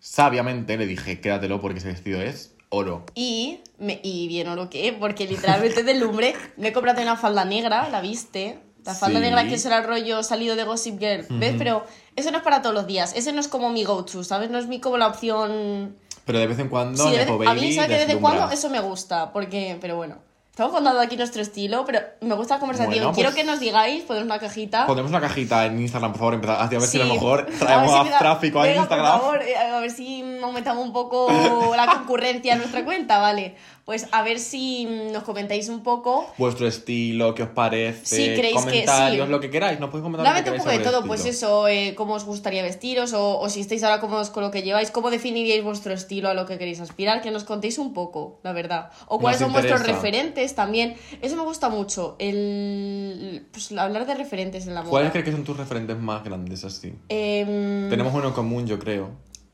[0.00, 3.04] sabiamente, le dije, quédatelo porque ese vestido es oro.
[3.14, 7.44] Y, me, y bien oro que, porque literalmente del lumbre me he comprado una falda
[7.44, 8.58] negra, ¿la viste?
[8.84, 9.24] La falda Sí.
[9.26, 11.54] negra que eso era el rollo salido de Gossip Girl, ¿ves?
[11.58, 11.84] Pero
[12.16, 14.50] eso no es para todos los días, ese no es como mi go-to, ¿sabes?
[14.50, 15.96] No es mi como la opción...
[16.28, 18.04] Pero de vez en cuando, Sí, de vez- Nepo a Baby mí, ¿sabes que de
[18.04, 19.32] vez en cuando eso me gusta?
[19.32, 20.16] Porque, pero bueno,
[20.50, 22.94] estamos contando aquí nuestro estilo, pero me gusta la conversación.
[22.98, 24.84] Bueno, Quiero pues- que nos digáis, ponemos una cajita.
[24.86, 27.12] Pondremos una cajita en Instagram, por favor, empezar, a ver si a lo Sí.
[27.14, 29.12] mejor A traemos si más empieza- tráfico Venga, Instagram.
[29.12, 33.56] Por favor, eh, a ver si aumentamos un poco la concurrencia en nuestra cuenta, ¿vale?
[33.88, 36.30] Pues a ver si mm, nos comentáis un poco.
[36.36, 39.32] Vuestro estilo, qué os parece, creéis que- comentarios, sí.
[39.32, 41.94] lo que queráis, nos podéis comentar lo un que poco de todo, pues eso, eh,
[41.96, 45.08] cómo os gustaría vestiros o, o si estáis ahora cómodos con lo que lleváis, cómo
[45.08, 48.90] definiríais vuestro estilo a lo que queréis aspirar, que nos contéis un poco, la verdad.
[49.06, 50.96] O cuáles son vuestros referentes también.
[51.22, 54.90] Eso me gusta mucho, el pues, hablar de referentes en la moda.
[54.90, 56.92] ¿Cuáles crees que son tus referentes más grandes así?
[57.08, 59.12] Em, Tenemos uno en común, yo creo.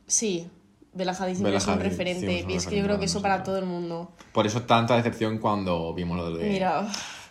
[0.09, 0.49] Sí,
[0.95, 2.39] Bella Hadid siempre Bella es un Hadid, referente.
[2.39, 4.13] es un y es que yo creo que eso para todo el mundo.
[4.33, 6.87] Por eso tanta decepción cuando vimos lo de Mira,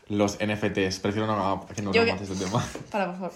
[0.10, 1.00] los NFTs.
[1.00, 2.66] Prefiero no, que no Yo hablamos que- de ese tema.
[2.92, 3.32] para, por favor.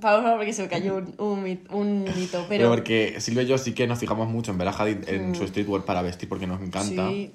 [0.00, 2.44] Para, por favor, porque se me cayó un, un, mit- un mito.
[2.46, 5.30] Pero Pero, porque Silvia y yo sí que nos fijamos mucho en Bella Hadid en
[5.30, 5.34] Mm.
[5.34, 7.08] su streetwear para vestir porque nos encanta.
[7.08, 7.34] sí,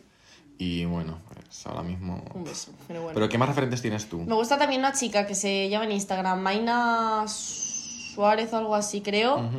[0.59, 2.23] Y bueno, pues ahora mismo...
[2.35, 2.71] un beso.
[2.87, 3.15] Pero bueno.
[3.15, 4.19] ¿Pero qué más referentes tienes tú?
[4.21, 9.01] Me gusta también una chica que se llama en Instagram, Maina Suárez o algo así,
[9.01, 9.49] creo.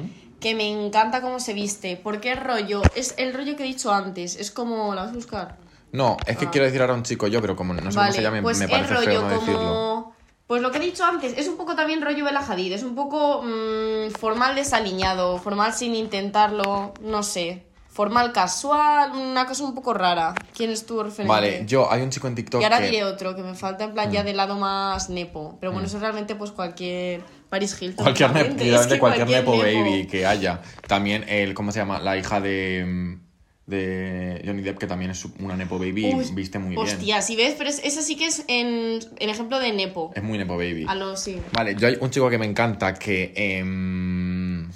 [0.44, 1.96] Que me encanta cómo se viste.
[1.96, 4.36] Porque es rollo, es el rollo que he dicho antes.
[4.36, 5.56] Es como, ¿la vas a buscar?
[5.90, 6.50] No, es que Ah.
[6.50, 8.58] quiero decir ahora un chico yo, pero como no sé vale, cómo se llama, pues
[8.58, 9.40] me es parece rollo feo no como.
[9.40, 10.12] decirlo.
[10.46, 12.94] Pues lo que he dicho antes, es un poco también rollo Bella Hadid, es un
[12.94, 17.64] poco mm, formal desaliñado, formal sin intentarlo, no sé.
[17.88, 20.34] Formal casual, una cosa un poco rara.
[20.54, 21.28] ¿Quién es tu referente?
[21.28, 22.86] Vale, yo, hay un chico en TikTok Y ahora que...
[22.86, 24.26] diré otro, que me falta en plan ya Mm.
[24.26, 25.56] del lado más nepo.
[25.60, 27.22] Pero bueno, eso realmente pues cualquier
[27.54, 28.04] Paris Hilton.
[28.04, 29.62] Cualquier, es que cualquier, nepo, nepo.
[29.62, 30.60] baby que haya.
[30.88, 32.00] También el, ¿cómo se llama?
[32.00, 33.20] La hija de, mm,
[33.66, 36.80] de Johnny Depp, que también es una nepo baby Uy, viste muy bien.
[36.80, 40.10] Hostia, si ves, pero es, esa sí que es en, en ejemplo de nepo.
[40.16, 40.84] Es muy nepo baby.
[40.88, 41.40] A lo sí.
[41.52, 43.32] Vale, yo hay un chico que me encanta que...
[43.36, 44.68] em,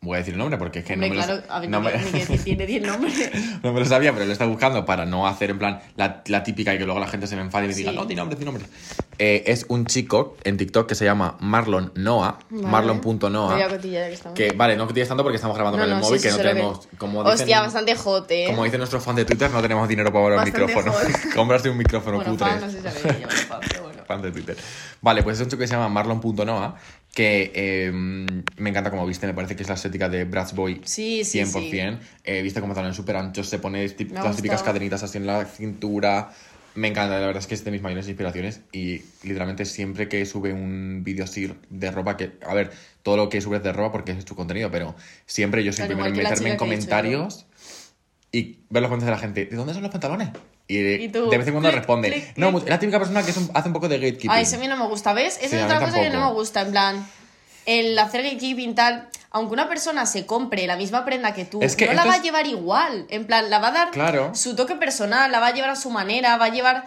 [0.00, 1.68] voy a decir el nombre porque es que Hombre, no me, lo, claro, a ver,
[1.70, 3.30] no me- que- que tiene 10 nombres.
[3.62, 6.42] no me lo sabía, pero lo está buscando para no hacer en plan la, la
[6.44, 7.96] típica y que luego la gente se me enfade y me diga, Sí.
[7.96, 8.64] no, di nombre, di nombre.
[9.18, 12.66] Eh, es un chico en TikTok que se llama Marlon Noah, Vale.
[12.66, 13.56] marlon.noah.
[13.80, 14.18] Que.
[14.34, 16.30] Que, vale, no tienes tanto porque estamos grabando No, con el no, móvil, sí, que
[16.32, 18.44] sí, no tenemos, como dicen, Hostia, bastante hot, eh.
[18.48, 20.92] como dicen nuestros fans de Twitter, no tenemos dinero para comprar un micrófono.
[20.92, 21.08] hot.
[21.34, 22.46] Comprarse un micrófono bueno, cutre.
[22.48, 23.96] fan, no sé si fan, pero bueno.
[24.06, 24.56] Fan de Twitter.
[25.00, 26.76] Vale, pues es un chico que se llama Marlon.noah,
[27.16, 30.82] que eh, me encanta como viste, me parece que es la estética de Bratz Boy
[30.84, 31.98] Sí, sí, 100%.
[32.24, 35.44] Eh, viste como también súper anchos, se pone tip- las típicas cadenitas así en la
[35.46, 36.30] cintura.
[36.74, 40.26] Me encanta, la verdad es que es de mis mayores inspiraciones y literalmente siempre que
[40.26, 42.70] sube un vídeo así de ropa, que, a ver,
[43.02, 45.86] todo lo que sube es de ropa porque es su contenido, pero siempre yo soy
[45.86, 47.46] Claro, primero en meterme en he comentarios
[48.30, 50.28] y ver los comentarios de la gente, ¿de dónde son los pantalones?
[50.68, 52.10] Y, Y de vez en cuando clic, responde.
[52.12, 54.30] clic, no, es la típica persona que un- hace un poco de gatekeeping.
[54.30, 55.38] Ay, eso a mí no me gusta, ¿ves?
[55.38, 57.06] Esa Sí, es otra cosa que no me gusta, en plan,
[57.66, 61.76] el hacer gatekeeping tal, aunque una persona se compre la misma prenda que tú, Es
[61.76, 64.34] que no la va a llevar igual, en plan, la va a dar Claro.
[64.34, 66.84] su toque personal, la va a llevar a su manera, va a llevar,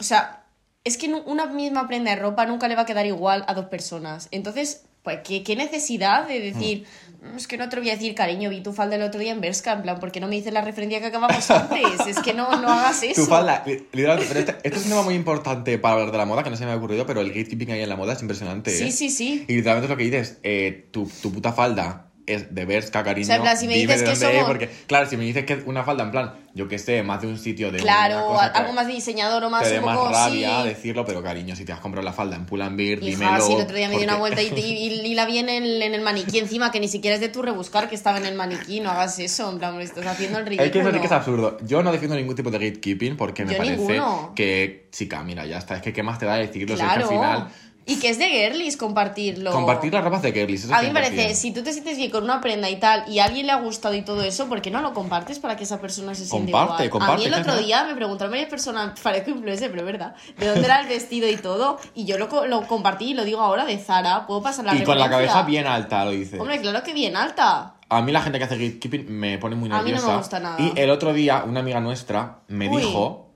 [0.00, 0.42] o sea,
[0.82, 3.66] es que una misma prenda de ropa nunca le va a quedar igual a dos
[3.66, 6.84] personas, entonces, pues, ¿qué, qué necesidad de decir,
[7.22, 9.18] "Mm, es que no te lo voy a decir, cariño, vi tu falda el otro
[9.20, 12.06] día en Berska, en plan, ¿por qué no me dices la referencia que acabamos antes?
[12.06, 13.22] Es que no, no hagas eso.
[13.22, 16.18] Tu falda, li- literalmente, pero este, este es un tema muy importante para hablar de
[16.18, 18.12] la moda que no se me ha ocurrido, pero el gatekeeping ahí en la moda
[18.12, 18.70] es impresionante.
[18.70, 18.92] Sí, ¿eh?
[18.92, 19.44] sí, sí.
[19.48, 23.24] Y literalmente es lo que dices, eh, tu, tu puta falda es de Berska, cariño.
[23.24, 25.54] O sea, en plan, si me dices que somos- porque, claro, si me dices que
[25.54, 28.46] es una falda, en plan, yo que sé, más de un sitio de Claro, cosa
[28.46, 30.68] algo más de diseñador o más te un más poco rabia sí.
[30.68, 33.40] decirlo, pero cariño, si te has comprado la falda en Pull&Bear, dímelo.
[33.46, 35.48] si el otro día me di una porque- vuelta y, y- y la vi en
[35.48, 38.26] el, en el maniquí encima, que ni siquiera es de tu rebuscar, que estaba en
[38.26, 40.66] el maniquí, no hagas eso, en plan, estás haciendo el ridículo.
[40.66, 41.56] Es que eso sí que es absurdo.
[41.66, 44.32] Yo no defiendo ningún tipo de gatekeeping porque me Yo parece ninguno.
[44.34, 45.76] que, chica, mira, ya está.
[45.76, 46.76] Es que qué más te da decirlo.
[46.76, 47.02] Si es que Claro.
[47.04, 47.48] al final,
[47.86, 49.50] Y que es de girlies compartirlo.
[49.50, 50.64] compartir las ropas de girlies.
[50.64, 51.02] eso A mí me 100%.
[51.02, 53.52] parece, si tú te sientes bien con una prenda y tal, y a alguien le
[53.52, 56.24] ha gustado y todo eso, ¿por qué no lo compartes para que esa persona se
[56.26, 56.90] sienta Comparte, igual?
[56.90, 60.14] comparte, a mí el otro día me preguntaron varias personas, parezco influencer, pero es verdad,
[60.38, 63.40] de dónde era el vestido y todo, y yo lo, lo compartí y lo digo
[63.40, 66.38] ahora de Zara, puedo pasar la Y con la cabeza bien alta, lo dice.
[66.38, 67.74] Hombre, claro que bien alta.
[67.88, 70.16] A mí la gente que hace gatekeeping me pone muy A mí no me nerviosa.
[70.18, 70.56] gusta nada.
[70.60, 72.82] Y el otro día una amiga nuestra me Uy.
[72.82, 73.29] dijo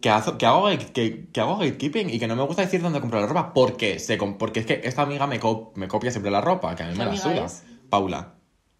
[0.00, 3.00] que, hazo- que, hago, que, que hago gatekeeping y que no me gusta decir dónde
[3.00, 6.30] compro la ropa porque, se, porque es que esta amiga me, co- me copia siempre
[6.30, 7.44] la ropa, que a mí ¿Qué me la suda.
[7.46, 7.62] es?
[7.88, 8.34] Paula.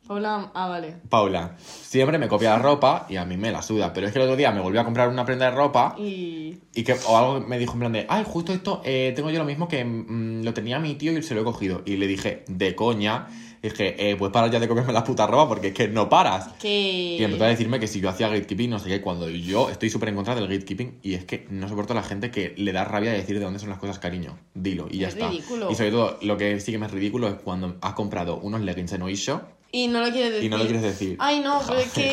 [0.07, 0.97] Paula, ah, vale.
[1.09, 1.55] Paula.
[1.61, 3.93] Siempre me copia la ropa y a mí me la suda.
[3.93, 6.59] Pero es que el otro día me volvió a comprar una prenda de ropa Y.
[6.75, 9.39] y que o algo me dijo en plan de, ay, justo esto, eh, tengo yo
[9.39, 11.83] lo mismo que mm, lo tenía mi tío y se lo he cogido.
[11.85, 13.29] Y le dije, de coña,
[13.63, 16.49] dije, eh, pues para ya de comerme la puta ropa porque es que no paras.
[16.61, 17.17] Que.
[17.19, 19.91] Y empezó a decirme que si yo hacía gatekeeping, no sé qué, cuando yo estoy
[19.91, 22.73] súper en contra del gatekeeping y es que no soporto a la gente que le
[22.73, 24.39] da rabia de decir de dónde son las cosas, cariño.
[24.55, 25.29] Dilo y ya Es está.
[25.29, 25.71] ridículo.
[25.71, 28.61] Y sobre todo, lo que sí que me es ridículo es cuando has comprado unos
[28.63, 29.43] leggings en Oisho
[29.73, 30.47] Y no lo quieres decir.
[30.47, 31.17] y no lo quieres decir.
[31.21, 32.13] Ay, no, pero es que.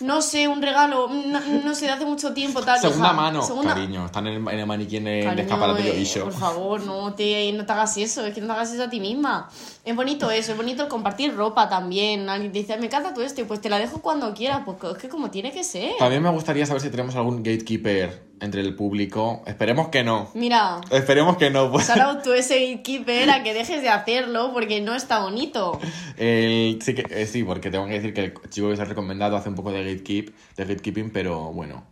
[0.00, 1.08] No sé, un regalo.
[1.08, 2.78] No, no sé, de hace mucho tiempo tal.
[2.80, 3.12] Segunda hija.
[3.14, 4.06] mano, Segunda- cariño.
[4.06, 6.20] Están en el, en el maniquí en el Cariño, escaparate de eh.
[6.22, 8.88] Por favor, no te, no te hagas eso, es que no te hagas eso a
[8.90, 9.50] ti misma.
[9.84, 12.28] Es bonito eso, es bonito el compartir ropa también.
[12.28, 14.78] Alguien te dice, me encanta tú esto, y pues te la dejo cuando quieras, pues
[14.94, 15.92] es que como tiene que ser.
[15.98, 19.42] También me gustaría saber si tenemos algún gatekeeper entre el público.
[19.46, 20.30] Esperemos que no.
[20.34, 21.70] Mira, Esperemos que no.
[21.70, 21.86] Pues.
[21.86, 25.78] shout out to ese gatekeeper a que dejes de hacerlo porque no está bonito.
[26.16, 28.86] El- sí, que, eh, sí, porque tengo que decir que el chico que se ha
[28.86, 31.84] recomendado hace un poco de, gatekeep, de gatekeeping, pero bueno.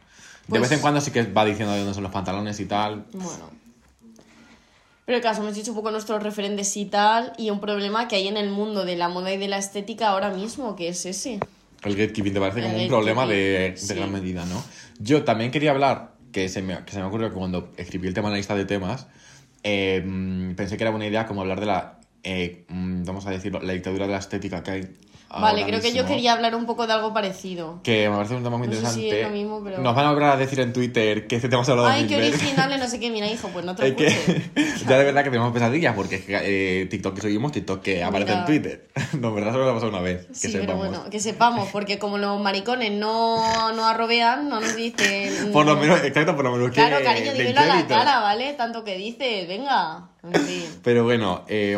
[0.46, 2.66] De Pues- vez en cuando sí que va diciendo de dónde son los pantalones y
[2.66, 3.04] tal.
[3.12, 3.50] Bueno.
[5.04, 8.26] Pero caso, hemos dicho un poco nuestros referentes y tal, y un problema que hay
[8.26, 11.38] en el mundo de la moda y de la estética ahora mismo, que es ese.
[11.84, 13.94] El gatekeeping te parece El como un problema de, de gatekeeping, sí.
[13.94, 14.64] gran medida, ¿no?
[14.98, 18.14] Yo también quería hablar, que se me, que se me ocurrió que cuando escribí el
[18.14, 19.06] tema en la lista de temas,
[19.64, 23.60] mm, pensé que era buena idea como hablar de la, eh, mm, vamos a decirlo,
[23.62, 24.96] la dictadura de la estética que hay.
[25.28, 27.80] Vale, ahora creo que yo mismo, quería hablar un poco de algo parecido.
[27.82, 29.20] Que me parece un tema muy No sé si interesante.
[29.20, 31.64] es lo mismo, pero- Nos van a volver a decir en Twitter que este tema
[31.64, 33.96] se ha hablado Ay, qué original, no sé qué, mira, hijo, pues no te lo
[33.96, 34.06] que
[34.88, 38.04] ya de verdad que tenemos pesadillas porque es que, eh, TikTok que subimos, TikTok que
[38.04, 38.46] aparece en Mira.
[38.46, 38.88] Twitter.
[39.20, 40.26] No, en verdad solo lo ha pasado una vez.
[40.26, 40.66] Que Sí, sepamos.
[40.66, 43.42] pero bueno, que sepamos, porque como los maricones no,
[43.84, 45.50] arrobean, no nos dicen...
[45.52, 46.74] Por lo menos, exacto, por lo menos que.
[46.74, 48.52] Claro, cariño, dímelo a la cara, ¿vale?
[48.54, 50.08] Tanto que dices, venga.
[50.22, 50.64] En fin.
[50.82, 51.76] Pero bueno, eh,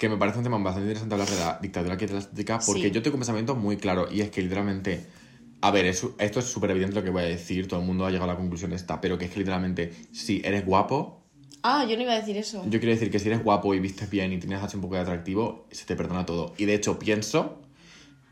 [0.00, 2.90] que me parece un tema bastante interesante hablar de la dictadura eclesiástica porque Sí.
[2.90, 5.06] yo tengo un pensamiento muy claro y es que literalmente.
[5.60, 8.06] A ver, es- esto es súper evidente lo que voy a decir, todo el mundo
[8.06, 11.20] ha llegado a la conclusión esta, pero que es que literalmente, si eres guapo,
[11.62, 12.62] Ah, yo no iba a decir eso.
[12.64, 14.94] yo quiero decir que si eres guapo y vistes bien y tienes así un poco
[14.94, 16.54] de atractivo, se te perdona todo.
[16.56, 17.60] Y de hecho, pienso,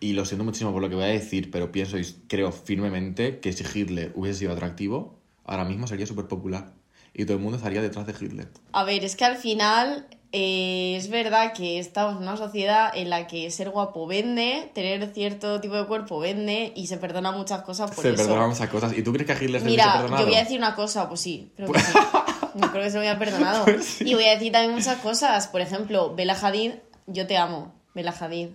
[0.00, 3.40] y lo siento muchísimo por lo que voy a decir, pero pienso y creo firmemente
[3.40, 6.72] que si Hitler hubiese sido atractivo, ahora mismo sería súper popular.
[7.12, 8.48] Y todo el mundo estaría detrás de Hitler.
[8.72, 13.08] A ver, es que al final eh, es verdad que estamos en una sociedad en
[13.10, 17.62] la que ser guapo vende, tener cierto tipo de cuerpo vende y se perdona muchas
[17.62, 18.16] cosas por se eso.
[18.24, 18.92] perdonan muchas cosas.
[18.96, 20.74] ¿Y tú crees que a Hitler se le hubiese Mira, yo voy a decir una
[20.74, 21.92] cosa, pues sí, creo que sí.
[22.54, 23.64] No creo que se lo hubiera perdonado.
[23.64, 25.46] Pues Y voy a decir también muchas cosas.
[25.48, 26.72] Por ejemplo, Bella Hadid,
[27.06, 27.72] yo te amo.
[27.94, 28.48] Bella Hadid.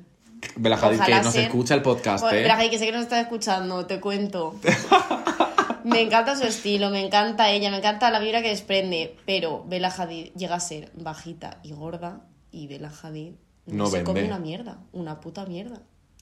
[0.58, 2.42] Bela Hadid, que Ojalá nos ser- escucha el podcast, Bueno, ¿eh?
[2.42, 4.56] Bella Hadid, que sé que nos está escuchando, te cuento.
[5.84, 9.16] me encanta su estilo, me encanta ella, me encanta la vibra que desprende.
[9.26, 13.34] Pero Bella Hadid llega a ser bajita y gorda y Bella Hadid
[13.66, 14.36] No se come vende.
[14.36, 15.82] una mierda, una puta mierda.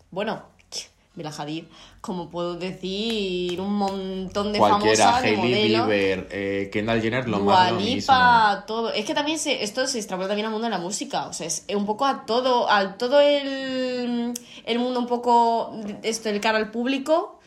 [0.09, 0.43] Bueno,
[1.15, 1.65] Bella Hadid,
[1.99, 5.87] como puedo decir, un montón de Cualquiera, famosas, de Hailey modelo.
[5.87, 7.73] Bieber, eh, Kendall Jenner, lo más.
[7.73, 8.93] Lipa, todo.
[8.93, 11.27] Es que también se, esto se extrapola también al mundo de la música.
[11.27, 14.33] O sea, es un poco a todo, al todo el,
[14.65, 17.39] el mundo un poco esto, el cara al público.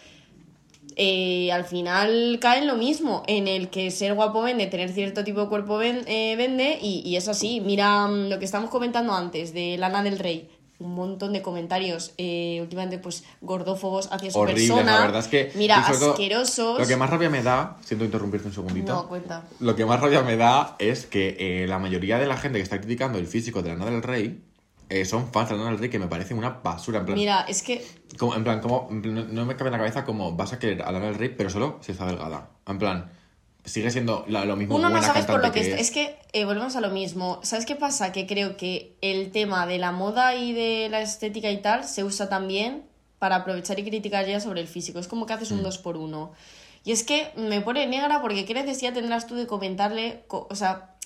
[0.97, 5.25] Eh, al final cae en lo mismo, en el que ser guapo vende, tener cierto
[5.25, 7.61] tipo de cuerpo ven- eh, vende, y, y es así.
[7.61, 10.49] Mira mm, lo que estamos comentando antes de Lana del Rey.
[10.81, 14.97] Un montón de comentarios eh, últimamente, pues, gordófobos hacia su Horribles, persona.
[14.97, 15.53] la verdad es que...
[15.55, 16.81] Mira, asquerosos.
[16.81, 18.93] Lo que más rabia me da, siento interrumpirte un segundito.
[18.93, 19.45] No, cuenta.
[19.61, 22.79] Lo que más rabia me da es que la mayoría de la gente que está
[22.81, 24.41] criticando el físico de Lana del Rey
[24.89, 27.01] eh, son fans de Lana del Rey que me parecen una basura.
[27.01, 27.85] En plan, Mira, es que
[28.19, 30.53] como- en plan como, en plan, no- no me cabe en la cabeza como vas
[30.53, 32.51] a querer a Lana del Rey, pero solo si está delgada.
[32.67, 33.11] En plan,
[33.65, 35.81] sigue siendo la- lo mismo Uno no buena sabes por lo que, que es.
[35.81, 37.41] Es que eh, volvemos a lo mismo.
[37.43, 38.13] ¿Sabes qué pasa?
[38.13, 42.05] Que creo que el tema de la moda y de la estética y tal se
[42.05, 42.83] usa también
[43.19, 44.99] para aprovechar y criticar ya sobre el físico.
[44.99, 45.63] Es como que haces un Mm.
[45.63, 46.33] dos por uno.
[46.85, 50.55] Y es que me pone negra porque qué necesidad tendrás tú de comentarle, co- o
[50.55, 50.97] sea,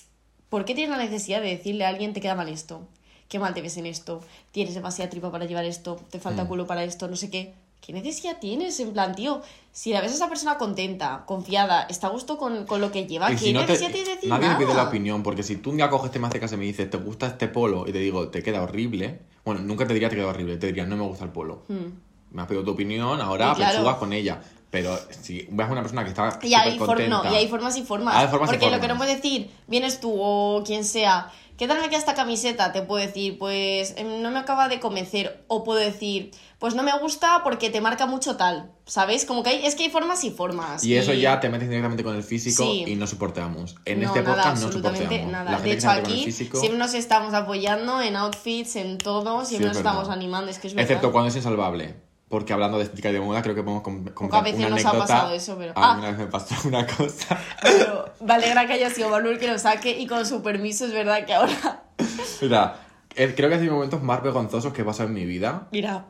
[0.49, 2.85] ¿por qué tienes la necesidad de decirle a alguien te queda mal esto?
[3.29, 6.47] Qué mal te ves en esto, tienes demasiada tripa para llevar esto, te falta Mm.
[6.47, 7.53] culo para esto, no sé qué.
[7.79, 8.77] ¿Qué necesidad tienes?
[8.81, 12.65] En plan, tío, si la ves a esa persona contenta, confiada, está a gusto con,
[12.65, 14.57] con lo que lleva, Y ¿qué si no te, necesidad tienes de decir nadie nada?
[14.59, 16.65] pide la opinión, porque si tú un día coges, te me haces caso y me
[16.65, 17.85] dices, ¿te gusta este polo?
[17.87, 19.21] Y te digo, te queda horrible.
[19.45, 21.63] Bueno, nunca te diría te queda horrible, te diría, no me gusta el polo.
[21.69, 21.87] Hmm.
[22.31, 23.75] Me has pedido tu opinión, ahora Y claro.
[23.77, 24.41] pechugas con ella.
[24.71, 27.75] Pero si ves a una persona que está Y hay, supercontenta- no, y hay formas
[27.77, 28.15] y formas.
[28.15, 28.81] Hay formas y Porque lo formas.
[28.81, 32.71] que no puedes decir, vienes tú o quien sea, ¿qué tal me queda esta camiseta?
[32.71, 35.43] Te puedo decir, pues em, no me acaba de convencer.
[35.47, 38.71] O puedo decir, pues no me gusta porque te marca mucho tal.
[38.85, 39.25] ¿Sabes?
[39.25, 40.83] Como que hay, es que hay formas y formas.
[40.83, 42.85] Y eso ya te metes directamente con el físico Sí.
[42.87, 43.75] y no soportamos.
[43.85, 45.27] En no, este nada, podcast no soportamos.
[45.27, 45.51] nada.
[45.51, 49.77] La De hecho, aquí físico, siempre nos estamos apoyando en outfits, en todo, siempre nos
[49.77, 50.49] estamos animando.
[50.49, 50.73] Es que es.
[50.75, 52.08] Excepto cuando es insalvable.
[52.29, 53.81] Porque hablando de estética y de moda, creo que podemos
[54.13, 54.97] contar una nos ha anécdota.
[54.99, 55.95] pasado eso, pero- A mí Ah.
[55.97, 57.37] una vez me pasó una cosa.
[57.61, 60.93] Pero me alegra que haya sido Manuel que lo saque y con su permiso es
[60.93, 61.83] verdad que ahora
[62.41, 62.75] Mira,
[63.15, 65.67] creo que ha sido momentos más vergonzosos que he pasado en mi vida.
[65.71, 66.05] Mira,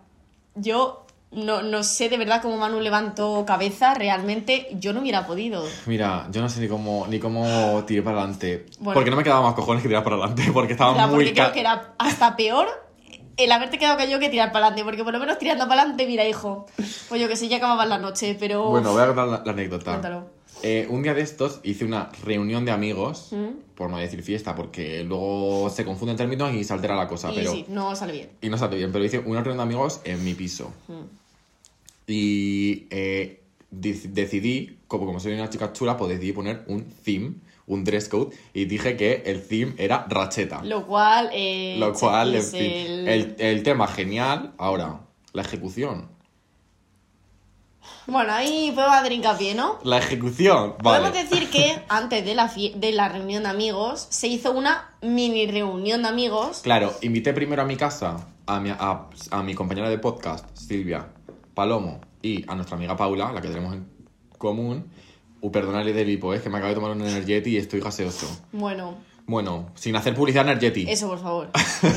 [0.55, 5.63] yo no, no sé de verdad cómo Manu levantó cabeza, realmente yo no hubiera podido.
[5.85, 8.65] Mira, yo no sé ni cómo, ni cómo tiré para adelante.
[8.79, 8.95] Bueno.
[8.95, 11.15] Porque no me quedaba más cojones que tirar para adelante, porque estaba Mira, muy...
[11.25, 12.67] porque creo que era hasta peor
[13.39, 16.05] el haberte quedado callado que tirar para adelante, porque por lo menos tirando para adelante,
[16.05, 16.65] mira, hijo,
[17.07, 18.69] pues yo que sé, ya acababa la noche, pero...
[18.69, 19.91] Bueno, voy a contar la, la anécdota.
[19.91, 20.27] Cuéntalo.
[20.61, 23.75] Eh, un día de estos hice una reunión de amigos, ¿Mm?
[23.75, 27.35] por no decir fiesta, porque luego se confunden términos y se altera la cosa, y
[27.35, 27.51] pero...
[27.53, 28.29] sí, no sale bien.
[28.41, 30.73] Y no sale bien, pero hice una reunión de amigos en mi piso.
[30.89, 31.03] Mm.
[32.07, 37.35] Y eh, dec- decidí, como, como soy una chica chula, pues decidí poner un theme,
[37.69, 40.61] un dress code, y dije que el theme era racheta.
[40.63, 41.29] Lo cual...
[41.31, 43.35] Eh, Lo cual, en fin, el- el...
[43.39, 44.51] el tema genial.
[44.57, 44.99] Ahora,
[45.31, 46.09] la ejecución.
[48.07, 49.77] Bueno, ahí podemos hacer hincapié, ¿no?
[49.83, 51.07] La ejecución, vale.
[51.09, 55.45] Podemos decir que antes de la, de la reunión de amigos se hizo una mini
[55.45, 56.61] reunión de amigos.
[56.63, 61.07] Claro, invité primero a mi casa a mi, a, a mi compañera de podcast, Silvia,
[61.53, 63.87] Palomo, y a nuestra amiga Paula, la que tenemos en
[64.39, 64.89] común,
[65.41, 68.27] uh, perdonadle del hipo, es que me acabo de tomar un Energeti y estoy gaseoso.
[68.51, 70.89] Bueno, Bueno, sin hacer publicidad Energeti.
[70.89, 71.49] eso por favor.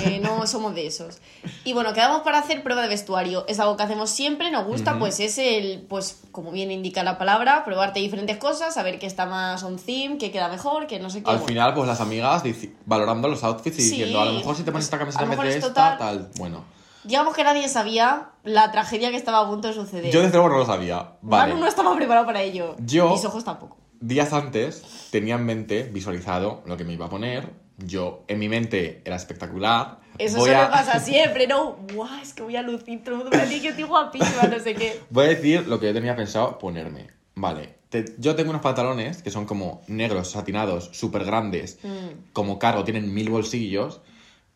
[0.05, 1.19] Eh, no somos de esos.
[1.65, 3.45] Y bueno, quedamos para hacer prueba de vestuario.
[3.49, 7.17] Es algo que hacemos siempre, nos gusta, pues es el, pues como bien indica la
[7.19, 11.09] palabra, probarte diferentes cosas, saber qué está más on theme, qué queda mejor, qué no
[11.09, 11.31] sé qué.
[11.31, 11.49] Al bueno.
[11.49, 12.43] final, pues las amigas
[12.85, 15.31] valorando los outfits y Sí, diciendo, a lo mejor si te pones esta pues, camiseta
[15.31, 16.31] a en vez de esta, tal.
[16.37, 16.65] Bueno,
[17.05, 20.13] Digamos que nadie sabía la tragedia que estaba a punto de suceder.
[20.13, 21.13] yo desde luego no lo sabía.
[21.23, 21.53] Vale.
[21.53, 22.77] Manu no estaba preparado para ello.
[22.81, 23.77] Yo- Mis ojos tampoco.
[24.01, 27.51] Días antes tenía en mente, visualizado lo que me iba a poner.
[27.79, 29.99] Yo, en mi mente, era espectacular.
[30.19, 31.77] Eso Voy solo a- pasa siempre, ¿no?
[31.95, 34.75] Guau, es que voy a lucir, todo el mundo me que estoy guapísima, no sé
[34.75, 35.01] qué.
[35.11, 37.09] Voy a decir lo que yo tenía pensado ponerme.
[37.35, 42.33] Vale, te- yo tengo unos pantalones que son como negros, satinados, súper grandes, Mm.
[42.33, 44.01] como cargo, tienen mil bolsillos.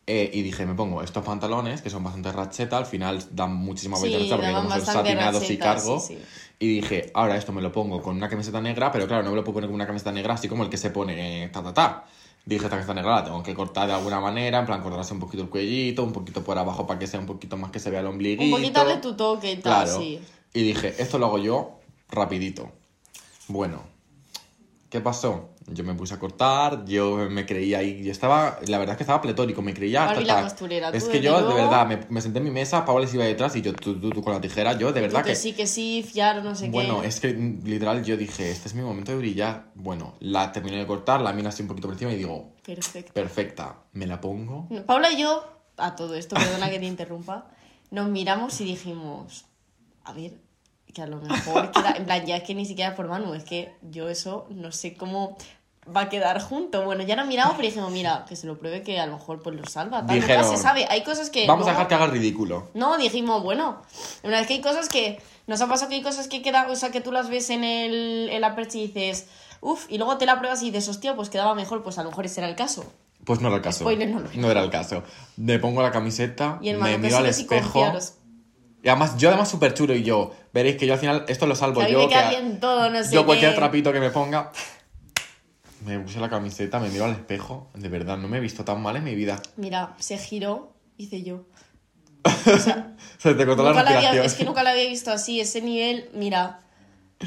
[0.07, 3.97] Eh, y dije, me pongo estos pantalones que son bastante racheta, al final dan muchísima
[3.97, 5.99] Sí, vuelta porque daban como son satinados y cargo.
[5.99, 6.21] sí, sí.
[6.59, 9.35] Y dije, ahora esto me lo pongo con una camiseta negra, pero claro, no me
[9.35, 11.61] lo puedo poner con una camiseta negra así como el que se pone eh, ta
[11.61, 12.05] ta ta.
[12.45, 15.13] Dije, esta camiseta negra la tengo que cortar de alguna manera, en plan cortar así
[15.13, 17.79] un poquito el cuellito, un poquito por abajo para que sea un poquito más que
[17.79, 18.43] se vea el ombliguito.
[18.55, 19.99] Un poquito darle tu toque y tal, Claro.
[19.99, 20.19] sí.
[20.53, 22.71] Y dije, esto lo hago yo rapidito.
[23.49, 23.83] Bueno,
[24.89, 25.49] ¿qué pasó?
[25.69, 29.03] Yo me puse a cortar, yo me creía ahí, yo estaba, la verdad es que
[29.03, 32.37] estaba pletórico, me creía hasta la costurera, Es que yo, de verdad, me, me senté
[32.39, 34.77] en mi mesa, Paola les iba detrás y yo, tú, tú, tú con la tijera,
[34.77, 35.35] yo de verdad Tú que que...
[35.35, 37.07] sí, que sí, fiar, no sé Bueno, qué.
[37.07, 39.71] es que literal yo dije, este es mi momento de brillar.
[39.75, 43.11] Bueno, la terminé de cortar, la miro así un poquito por encima y digo, Perfecto.
[43.13, 44.69] perfecta, me la pongo.
[44.85, 45.43] Paula y yo,
[45.75, 47.49] a todo esto, perdona que te interrumpa,
[47.91, 49.45] nos miramos y dijimos,
[50.05, 50.31] a ver,
[50.93, 53.43] que a lo mejor queda, en plan, ya es que ni siquiera por Manu, es
[53.43, 55.37] que yo eso no sé cómo
[55.95, 56.83] va a quedar junto.
[56.83, 59.41] Bueno, ya nos miramos, pero dijimos, mira, que se lo pruebe que a lo mejor
[59.41, 60.05] pues lo salva.
[60.05, 61.47] Tal, Dijeron, nunca se sabe, hay cosas que...
[61.47, 62.69] Vamos a dejar que haga el ridículo.
[62.73, 63.81] No, dijimos, bueno,
[64.23, 65.21] una vez que hay cosas que.
[65.47, 67.63] Nos ha pasado que hay cosas que quedan, o sea, que tú las ves en,
[67.63, 69.27] el, en la percha y dices,
[69.61, 72.09] uff, y luego te la pruebas y dices, hostia, pues quedaba mejor, pues a lo
[72.09, 72.83] mejor ese era el caso.
[73.23, 73.79] Pues no era el caso.
[73.85, 74.51] Spoiler, no lo era.
[74.51, 75.03] era el caso.
[75.37, 77.71] Me pongo la camiseta, Y el me miro al espejo.
[77.71, 78.15] confiaros.
[78.83, 81.55] Y además, yo además súper chulo y yo, veréis que yo al final esto lo
[81.55, 81.99] salvo Que yo.
[81.99, 83.57] me queda que- bien todo, no sé yo cualquier qué.
[83.57, 84.51] trapito que me ponga.
[85.85, 87.69] Me puse la camiseta, me miro al espejo.
[87.73, 89.41] De verdad, no me he visto tan mal en mi vida.
[89.55, 91.45] Mira, se giró, hice yo.
[93.17, 96.59] Se te cortó la había- es que nunca la había visto así, ese nivel, mira.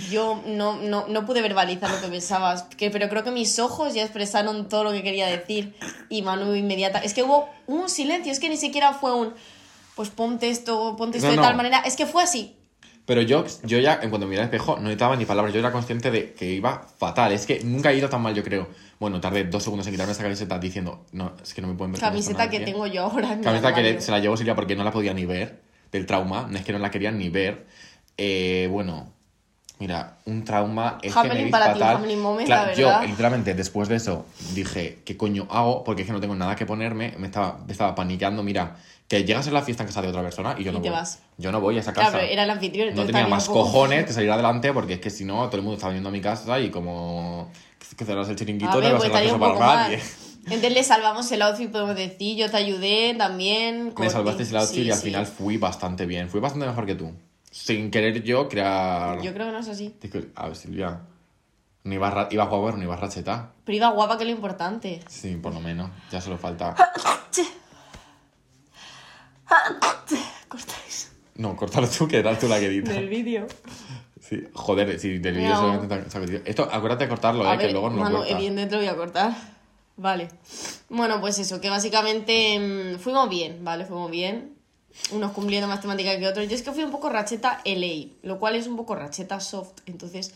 [0.09, 3.93] Yo no, no, no pude verbalizar lo que pensabas, que, pero creo que mis ojos
[3.93, 5.75] ya expresaron todo lo que quería decir.
[6.09, 7.01] Y Manu inmediata.
[7.01, 9.35] Es que hubo un silencio, es que ni siquiera fue un.
[10.01, 11.43] Pues ponte esto, ponte esto No, de no.
[11.43, 11.81] tal manera.
[11.81, 12.57] Es que fue así.
[13.05, 15.53] Pero yo, yo ya, en cuanto miré al espejo, no necesitaba ni palabras.
[15.53, 17.33] Yo era consciente de que iba fatal.
[17.33, 18.67] Es que nunca he ido tan mal, yo creo.
[18.99, 21.93] Bueno, tardé dos segundos en quitarme esa camiseta diciendo, no, es que no me pueden
[21.93, 22.01] ver.
[22.01, 22.73] Camiseta que nadie".
[22.73, 23.31] tengo yo ahora.
[23.35, 25.61] en mi Camiseta que le- se la llevó Silvia porque no la podía ni ver
[25.93, 26.47] del trauma.
[26.51, 27.67] No es que no la querían ni ver.
[28.17, 29.13] Eh, bueno,
[29.81, 30.97] mira, un trauma.
[31.03, 31.97] Es que me para ti, fatal.
[31.99, 35.85] happening moment, Claro, la yo, literalmente, después de eso, dije, ¿qué coño hago?
[35.85, 37.15] Porque es que no tengo nada que ponerme.
[37.19, 38.43] Me estaba, me estaba paniqueando.
[38.43, 38.77] Mira,
[39.11, 40.89] que llegas a la fiesta en casa de otra persona y yo Y no te
[40.89, 40.97] voy.
[40.99, 41.19] vas.
[41.37, 42.13] Yo no voy a esa casa.
[42.13, 42.95] Claro, era el anfitrión.
[42.95, 45.63] No tenía más poco- cojones que salir adelante porque es que si no, todo el
[45.63, 47.51] mundo estaba viendo a mi casa y como
[47.97, 50.01] que cerras el chiringuito A no ver, iba a pues un para nadie.
[50.45, 52.37] Entonces le salvamos el outfit, podemos decir.
[52.37, 53.93] Yo te ayudé también.
[53.99, 55.03] Me salvaste el outfit sí, y al sí.
[55.09, 56.29] final fui bastante bien.
[56.31, 57.11] Fui bastante mejor que tú.
[57.51, 59.21] Sin querer yo crear...
[59.23, 59.93] Yo creo que no es así.
[60.37, 61.01] A ver, Silvia.
[61.83, 63.51] No iba, ra- iba guapo, pero no iba racheta.
[63.65, 65.01] Pero iba guapa, que es lo importante.
[65.09, 65.91] Sí, por lo menos.
[66.13, 66.77] Ya solo falta...
[70.49, 71.13] Cortáis.
[71.37, 72.93] No, cortalo tú, que eras tú la que edita.
[72.93, 73.47] Del vídeo.
[74.21, 74.45] Sí.
[74.53, 75.97] Joder, si del vídeo solamente
[76.43, 78.33] te- Esto, acuérdate de cortarlo, A eh, ver, que luego no lo Manu, cortas.
[78.33, 79.35] evidentemente lo voy a cortar.
[79.97, 80.29] Vale.
[80.89, 83.85] Bueno, pues eso, que básicamente mm, fuimos bien, ¿vale?
[83.87, 84.55] Fuimos bien.
[85.13, 86.49] Unos cumpliendo más temática que otros.
[86.49, 89.81] Yo es que fui un poco racheta LA, lo cual es un poco racheta soft.
[89.87, 90.35] Entonces,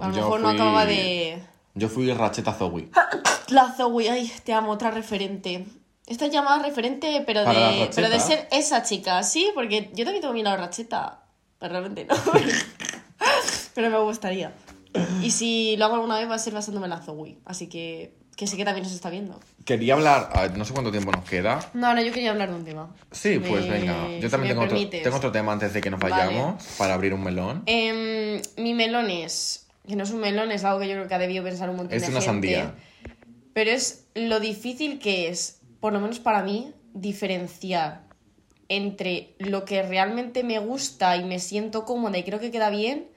[0.00, 1.42] a lo mejor no acababa de.
[1.74, 2.88] Yo fui racheta Zoe.
[3.48, 5.64] La Zoe, ay, te amo, otra referente.
[6.12, 10.04] Esta es llamada referente, pero ¿Para de, pero de ser esa chica, sí, porque yo
[10.04, 11.22] también tengo mi lado racheta,
[11.58, 12.14] pero realmente no.
[13.74, 14.52] pero me gustaría.
[15.22, 18.14] Y si lo hago alguna vez va a ser basándome en la Zoe, así que
[18.36, 19.38] que sé que también nos está viendo.
[19.64, 21.60] Quería hablar, a ver, no sé cuánto tiempo nos queda.
[21.74, 22.94] No, no, yo quería hablar de un tema.
[23.10, 24.08] Sí, Si pues me- venga.
[24.18, 26.14] Yo si también tengo otro, tengo otro tema antes de que nos Vale.
[26.14, 27.62] vayamos para abrir un melón.
[27.66, 31.14] Em, mi melón es, que no es un melón, es algo que yo creo que
[31.14, 32.26] ha debido pensar un montón Es de una gente.
[32.54, 32.74] sandía.
[33.54, 38.04] Pero es lo difícil que es, por lo menos para mí, diferenciar
[38.68, 43.08] entre lo que realmente me gusta y me siento cómoda y creo que queda bien,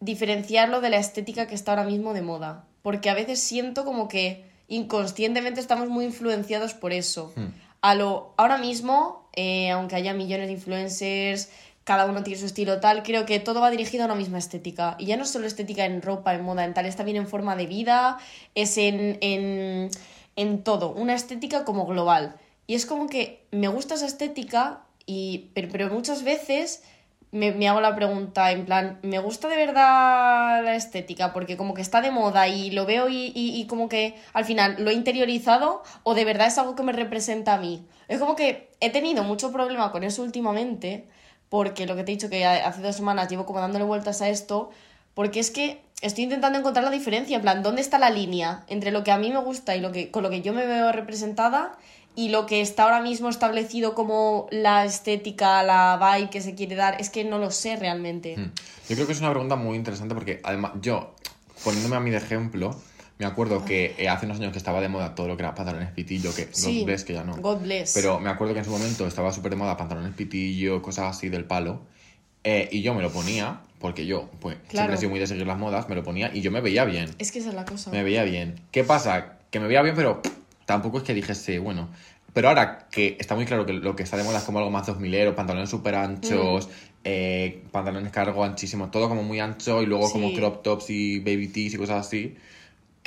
[0.00, 2.64] diferenciarlo de la estética que está ahora mismo de moda.
[2.82, 7.32] Porque a veces siento como que inconscientemente estamos muy influenciados por eso.
[7.36, 7.52] Hmm.
[7.80, 8.34] a lo.
[8.36, 11.48] Ahora mismo, eh, aunque haya millones de influencers,
[11.84, 14.96] cada uno tiene su estilo tal, creo que todo va dirigido a una misma estética.
[14.98, 17.28] Y ya no es solo estética en ropa, en moda, en tal, está bien en
[17.28, 18.18] forma de vida,
[18.56, 19.90] es en, en,
[20.36, 22.36] en todo, una estética como global.
[22.66, 26.82] Y es como que me gusta esa estética, y, pero, pero muchas veces
[27.32, 31.32] me, me hago la pregunta en plan, ¿me gusta de verdad la estética?
[31.32, 34.44] Porque como que está de moda y lo veo y, y, y como que al
[34.44, 37.86] final lo he interiorizado o de verdad es algo que me representa a mí.
[38.08, 41.08] Es como que he tenido mucho problema con eso últimamente
[41.48, 44.28] porque lo que te he dicho que hace dos semanas llevo como dándole vueltas a
[44.28, 44.70] esto,
[45.14, 48.90] porque es que estoy intentando encontrar la diferencia, en plan, ¿dónde está la línea entre
[48.90, 50.92] lo que a mí me gusta y lo que, con lo que yo me veo
[50.92, 51.76] representada
[52.14, 56.74] y lo que está ahora mismo establecido como la estética, la vibe que se quiere
[56.76, 57.00] dar?
[57.00, 58.36] Es que no lo sé realmente.
[58.36, 58.52] Mm.
[58.88, 61.14] Yo creo que es una pregunta muy interesante porque además yo,
[61.64, 62.74] poniéndome a mí de ejemplo,
[63.18, 65.54] me acuerdo que eh, hace unos años que estaba de moda todo lo que era
[65.54, 66.80] pantalones pitillo, que Sí.
[66.80, 67.36] God bless, que ya no.
[67.36, 67.92] God bless.
[67.94, 71.28] Pero me acuerdo que en su momento estaba súper de moda pantalones pitillo, cosas así
[71.30, 71.80] del palo.
[72.44, 75.46] eh, y yo me lo ponía, porque yo, pues, siempre he sido muy de seguir
[75.46, 77.08] las modas, me lo ponía y yo me veía bien.
[77.20, 77.92] Es que esa es la cosa.
[77.92, 78.56] Me veía bien.
[78.72, 79.38] ¿Qué pasa?
[79.52, 80.20] Que me veía bien, pero
[80.64, 81.88] tampoco es que dijese, bueno.
[82.32, 84.72] Pero ahora que está muy claro que lo que está de moda es como algo
[84.72, 86.70] más 2000 pantalones súper anchos, Mm.
[87.04, 91.46] eh, pantalones cargo anchísimos, todo como muy ancho y luego como crop tops y baby
[91.46, 92.36] tees y cosas así.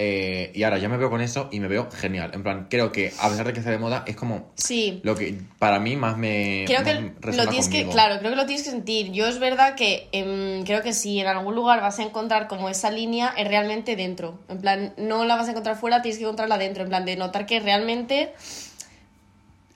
[0.02, 2.32] Eh, y ahora ya me veo con eso y me veo genial.
[2.34, 5.02] En plan, creo que a pesar de que esté de moda, es como Sí.
[5.04, 6.64] lo que para mí más me.
[6.68, 9.12] Creo más que lo tienes que, claro, creo que lo tienes que sentir.
[9.12, 12.70] Yo es verdad que em, creo que si en algún lugar vas a encontrar como
[12.70, 14.40] esa línea, es realmente dentro.
[14.48, 16.84] En plan, no la vas a encontrar fuera, tienes que encontrarla dentro.
[16.84, 18.32] En plan, de notar que realmente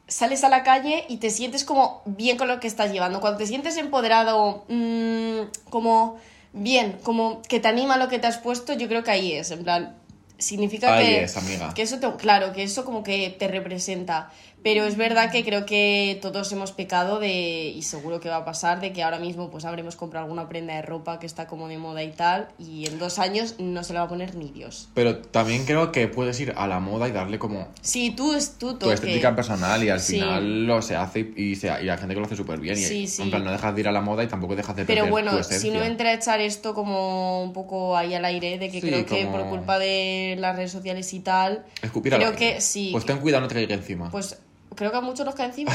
[0.08, 3.20] sales a la calle y te sientes como bien con lo que estás llevando.
[3.20, 6.18] Cuando te sientes empoderado, mm, como
[6.54, 9.52] bien, como que te anima lo que te has puesto, yo creo que ahí es.
[9.52, 9.98] En plan,
[10.44, 11.74] significa Ahí que, es, amiga.
[11.74, 14.32] que eso te, claro, que eso como que te representa.
[14.64, 18.46] Pero es verdad que creo que todos hemos pecado de, y seguro que va a
[18.46, 21.68] pasar, de que ahora mismo pues habremos comprado alguna prenda de ropa que está como
[21.68, 24.50] de moda y tal, y en dos años no se le va a poner ni
[24.52, 24.88] Dios.
[24.94, 28.58] Pero también creo que puedes ir a la moda y darle como Sí, tú es
[28.58, 28.94] tú tu toque.
[28.94, 30.14] estética personal y al Sí.
[30.14, 32.78] final lo se hace y, se, y hay gente que lo hace súper bien.
[32.78, 33.22] Y Sí, sí.
[33.22, 35.36] en plan, no dejas de ir a la moda y tampoco dejas de Pero bueno,
[35.38, 38.80] tu si no entra a echar esto como un poco ahí al aire, de que
[38.80, 42.38] creo que como- por culpa de las redes sociales y tal, Escupir creo aire.
[42.56, 42.90] que sí.
[42.94, 44.10] Pues ten cuidado, no te caiga encima.
[44.10, 44.38] pues
[44.76, 45.72] creo que a muchos nos cae encima.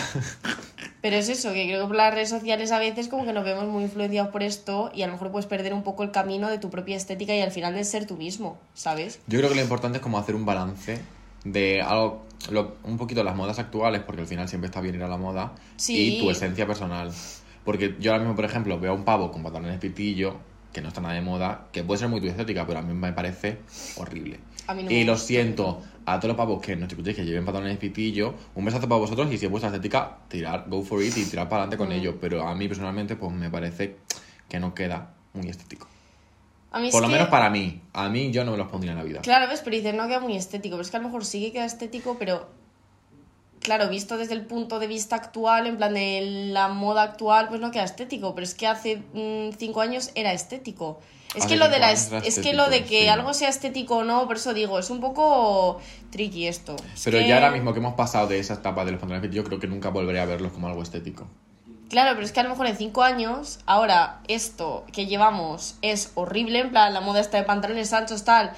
[1.01, 3.44] Pero es eso, que creo que por las redes sociales a veces como que nos
[3.44, 6.49] vemos muy influenciados por esto y a lo mejor puedes perder un poco el camino
[6.51, 9.20] de tu propia estética y al final de ser tú mismo, ¿sabes?
[9.28, 10.99] Yo creo que lo importante es como hacer un balance
[11.44, 15.03] de algo, lo- un poquito las modas actuales, porque al final siempre está bien ir
[15.05, 16.16] a la moda, Sí.
[16.16, 17.12] y tu esencia personal.
[17.64, 20.36] Porque yo ahora mismo, por ejemplo, veo a un pavo con pantalones pitillo,
[20.72, 22.92] que no está nada de moda, que puede ser muy tu estética, pero a mí
[22.92, 23.59] me parece
[23.96, 24.40] horrible.
[24.66, 25.82] A mí no y me lo siento
[26.12, 29.32] a todos los pavos que nos escuchéis que lleven pantalones pitillo, un besazo para vosotros
[29.32, 31.86] y si es vuestra estética, tirar, go for it y tirar para adelante Mm.
[31.86, 32.18] con ello.
[32.20, 33.96] Pero a mí personalmente, pues me parece
[34.48, 35.86] que no queda muy estético.
[36.70, 37.80] A mí Por es lo que- menos para mí.
[37.94, 39.20] A mí yo no me los pondría en la vida.
[39.22, 40.74] Claro, ves, pero dices, no queda muy estético.
[40.76, 42.46] Pero es que a lo mejor sí que queda estético, pero
[43.68, 47.60] claro, visto desde el punto de vista actual, en plan de la moda actual, pues
[47.60, 48.34] no queda estético.
[48.34, 51.00] Pero es que hace mm, cinco años era estético.
[51.34, 52.08] Es Hace que lo de la es,
[52.42, 53.08] que lo de que sí.
[53.08, 55.78] algo sea estético o no, por eso digo, es un poco
[56.10, 56.74] tricky esto.
[56.94, 59.28] Es Pero que- ya ahora mismo que hemos pasado de esa etapa de los pantalones
[59.28, 61.28] pitillo, creo que nunca volveré a verlos como algo estético.
[61.90, 66.12] Claro, pero es que a lo mejor en cinco años, ahora esto que llevamos es
[66.14, 68.52] horrible, en plan la moda está de pantalones anchos, tal,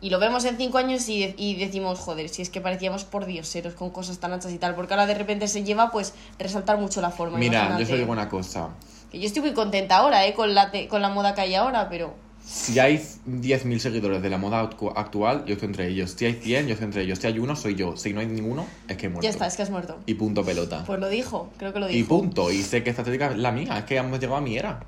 [0.00, 3.24] y lo vemos en cinco años y, y decimos, joder, si es que parecíamos por
[3.26, 6.78] dioseros con cosas tan anchas y tal, porque ahora de repente se lleva, pues, resaltar
[6.78, 7.38] mucho la forma.
[7.38, 7.92] Mira, yo imagínate.
[7.94, 8.68] os digo una cosa.
[9.10, 10.34] Que yo estoy muy contenta ahora, ¿eh?
[10.34, 12.14] Con la, te- con la moda que hay ahora, pero...
[12.44, 16.12] Si hay 10.000 seguidores de la moda actu- actual, yo estoy entre ellos.
[16.16, 17.18] Si hay 100, yo estoy entre ellos.
[17.18, 17.96] Si hay uno, soy yo.
[17.96, 19.24] Si no hay ninguno, es que he muerto.
[19.24, 19.98] Ya está, es que has muerto.
[20.06, 20.84] Y punto pelota.
[20.86, 22.08] Pues lo dijo, creo que lo y dijo.
[22.08, 22.52] punto.
[22.52, 23.78] Y sé que esta estética es la mía.
[23.78, 24.78] Es que hemos llegado a mi era.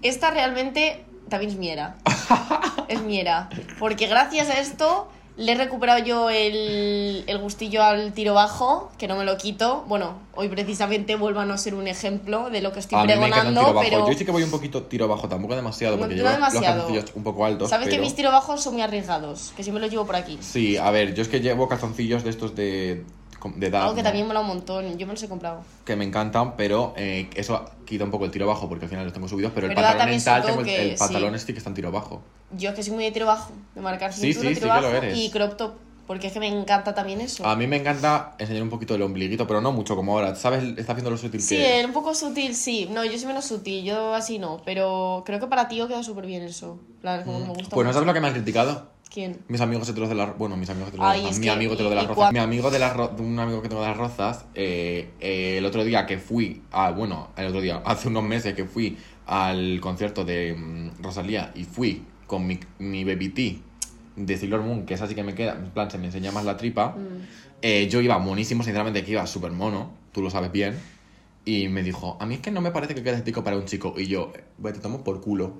[0.00, 1.96] Esta realmente también es mi era.
[2.88, 3.48] es mi era.
[3.78, 9.08] Porque gracias a esto le he recuperado yo el, el gustillo al tiro bajo, que
[9.08, 9.84] no me lo quito.
[9.88, 13.08] Bueno, hoy precisamente vuelvo a no ser un ejemplo de lo que estoy a mí
[13.08, 13.88] me pregonando, tiro bajo.
[13.90, 16.34] pero Yo sí que voy un poquito tiro bajo, tampoco demasiado, No, porque no llevo
[16.34, 16.66] demasiado.
[16.66, 17.68] los calzoncillos un poco altos.
[17.68, 20.38] sabes que mis tiro bajos son muy arriesgados, que siempre los llevo por aquí.
[20.40, 23.04] Sí, a ver, yo es que llevo calzoncillos de estos de,
[23.56, 23.82] de edad.
[23.82, 25.62] Algo que también mola un montón, yo me los he comprado.
[25.84, 29.04] que me encantan, pero eh, eso quita un poco el tiro bajo porque al final
[29.04, 31.30] los tengo subidos, pero, el pantalón también en su tal, tengo el, toque, el pantalón
[31.30, 31.36] sí.
[31.36, 32.22] este que está en tiro bajo.
[32.56, 34.74] Yo es que soy muy de tiro bajo, de marcar Sí, cintura, sí, tiro sí
[34.74, 35.18] que lo bajo eres.
[35.18, 35.72] y crop top,
[36.06, 37.46] porque es que me encanta también eso.
[37.46, 40.34] A mí me encanta enseñar un poquito el ombliguito, pero no mucho como ahora.
[40.34, 40.62] ¿Sabes?
[40.76, 42.88] Está haciendo lo sutil Sí, que eh, un poco sutil, sí.
[42.90, 44.60] No, yo soy menos sutil, yo así no.
[44.64, 46.78] Pero creo que para ti queda súper bien eso.
[47.00, 48.93] Plan, como que me gusta Pues no sabes lo que me han criticado.
[49.14, 49.38] ¿Quién?
[49.46, 50.36] Mis amigos heteros de las...
[50.36, 52.32] Bueno, mis amigos heteros de Ay, las es Mi que- amigo hetero de las rozas.
[52.32, 55.84] Mi amigo de las un amigo que tengo de las rozas, eh, eh, el otro
[55.84, 56.62] día que fui...
[56.72, 61.52] A, bueno, el otro día, hace unos meses que fui al concierto de mm, Rosalía
[61.54, 63.54] y fui con mi, mi baby tea
[64.16, 66.44] de Sailor Moon, que es así que me queda, en plan, se me enseña más
[66.44, 66.88] la tripa.
[66.96, 67.22] Mm.
[67.62, 70.76] Eh, yo iba monísimo, sinceramente, que iba súper mono, tú lo sabes bien.
[71.44, 73.66] Y me dijo, a mí es que no me parece que quede estético para un
[73.66, 73.94] chico.
[73.96, 75.52] Y yo, bueno, te tomo por culo.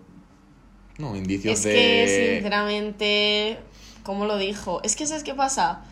[0.98, 1.72] No, indicios Es de...
[1.74, 3.58] que, sinceramente,
[4.02, 4.80] ¿cómo lo dijo?
[4.84, 5.82] Es que, ¿sabes qué pasa?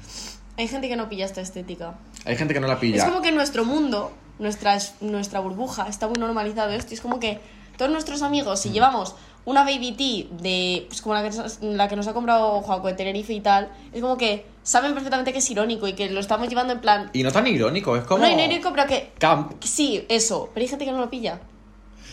[0.56, 1.94] Hay gente que no pilla esta estética.
[2.24, 2.98] Hay gente que no la pilla.
[2.98, 6.92] Es como que nuestro mundo, nuestra, es- nuestra burbuja, está muy normalizado esto.
[6.92, 7.40] y Es como que
[7.76, 8.62] todos nuestros amigos, Mm.
[8.62, 12.12] si llevamos una baby tea de, pues como la que, nos- la que nos ha
[12.12, 15.94] comprado Juaco de Tenerife y tal, es como que saben perfectamente que es irónico y
[15.94, 17.10] que lo estamos llevando en plan...
[17.12, 18.24] Y no tan irónico, es como...
[18.24, 19.10] No irónico, pero que...
[19.18, 19.54] Camp.
[19.64, 20.50] Sí, eso.
[20.54, 21.40] Pero hay gente que no lo pilla.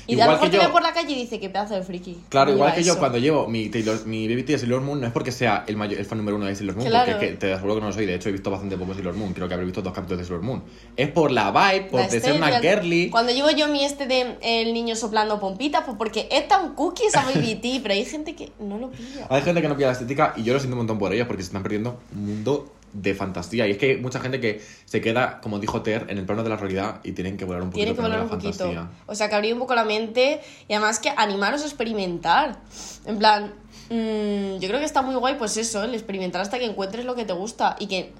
[0.10, 1.50] Y Igual a lo mejor que te yo- ve por la calle y dice que
[1.50, 2.18] pedazo de friki.
[2.30, 5.06] Claro, igual que yo cuando llevo mi, Taylor, mi Baby Tea de Sailor Moon no
[5.08, 7.12] es porque sea el, mayor, el fan número uno de Sailor Moon, Claro.
[7.12, 8.06] porque es que te aseguro que no lo soy.
[8.08, 9.34] De hecho, he visto bastante poco Sailor Moon.
[9.34, 10.64] Creo que habré visto dos capítulos de Sailor Moon.
[10.96, 13.10] Es por la vibe, por La de ser una girly.
[13.12, 17.06] Cuando llevo yo mi este de el niño soplando pompitas, pues porque es tan cookie
[17.06, 19.28] esa baby tea, pero hay gente que no lo pilla.
[19.30, 21.28] Hay gente que no pilla la estética y yo lo siento un montón por ellos
[21.28, 23.68] porque se están perdiendo un mundo de fantasía.
[23.68, 26.44] Y es que hay mucha gente que se queda, como dijo Ter, en el plano
[26.44, 28.52] de la realidad y tienen que volar un poquito Tiene que volar un poquito.
[28.52, 28.90] fantasía.
[29.06, 32.58] O sea, que abrir un poco la mente y además que animaros a experimentar.
[33.06, 33.54] En plan,
[33.90, 37.16] mm, yo creo que está muy guay, pues eso, el experimentar hasta que encuentres lo
[37.16, 37.76] que te gusta.
[37.80, 38.14] Y que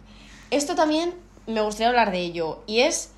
[0.52, 1.14] esto también
[1.48, 2.64] me gustaría hablar de ello.
[2.68, 3.12] Y es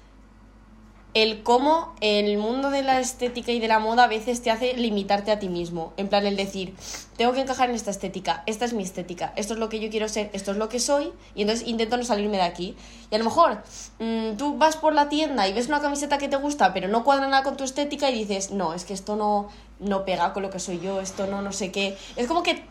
[1.14, 4.76] el cómo el mundo de la estética y de la moda a veces te hace
[4.76, 5.92] limitarte a ti mismo.
[5.98, 6.74] En plan, el decir,
[7.18, 9.90] tengo que encajar en esta estética, esta es mi estética, esto es lo que yo
[9.90, 12.76] quiero ser, esto es lo que soy, y entonces intento no salirme de aquí.
[13.12, 13.62] Y a lo mejor
[14.00, 17.04] mm, tú vas por la tienda y ves una camiseta que te gusta, pero no
[17.04, 19.50] cuadra nada con tu estética y dices, no, es que esto no,
[19.80, 21.98] no pega con lo que soy yo, esto no, no sé qué.
[22.16, 22.64] Es como que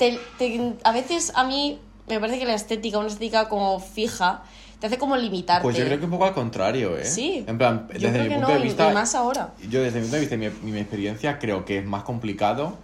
[0.83, 1.79] a veces a mí
[2.09, 4.43] me parece que la estética, una estética como fija,
[4.81, 5.63] te hace como limitarte.
[5.63, 7.05] Pues yo creo que un poco al contrario, ¿eh?
[7.05, 7.45] Sí.
[7.47, 8.91] En plan, Yo desde creo mi que punto no, de vista.
[8.91, 9.53] y más ahora.
[9.69, 12.77] Yo, desde mi punto de vista y mi, mi experiencia, creo que es más complicado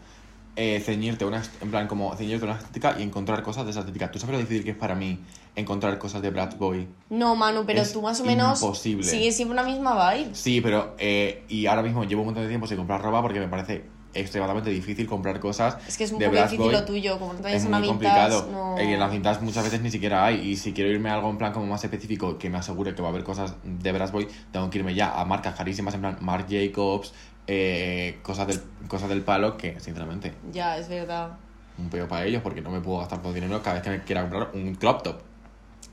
[0.56, 1.42] eh, ceñirte a una.
[1.60, 4.10] En plan, como ceñirte una estética y encontrar cosas de esa estética.
[4.10, 5.18] ¿Tú sabes lo difícil que es para mí
[5.54, 6.86] encontrar cosas de Brad Boy?
[7.10, 9.02] No, Manu, pero Es tú más o menos imposible.
[9.04, 10.34] sigues siempre una misma vibe.
[10.34, 10.94] Sí, pero.
[10.98, 13.84] eh, y ahora mismo llevo un montón de tiempo sin comprar ropa porque me parece
[14.20, 15.76] extremadamente difícil comprar cosas.
[15.86, 16.72] Es que es un de difícil Boy.
[16.72, 18.48] lo tuyo, como no te Es una muy vintage, complicado.
[18.76, 18.82] no...
[18.82, 20.40] Y en las vintage muchas veces ni siquiera hay.
[20.40, 23.02] Y si quiero irme a algo en plan como más específico, que me asegure que
[23.02, 26.00] va a haber cosas de Brad Boy, tengo que irme ya a marcas carísimas, en
[26.00, 27.12] plan Marc Jacobs,
[27.46, 31.30] eh, cosas, del, cosas del palo, que sinceramente, Ya, es verdad.
[31.78, 33.90] un peo para ellos, porque no me puedo gastar todo el dinero cada vez que
[33.90, 35.16] me quiera comprar un crop top.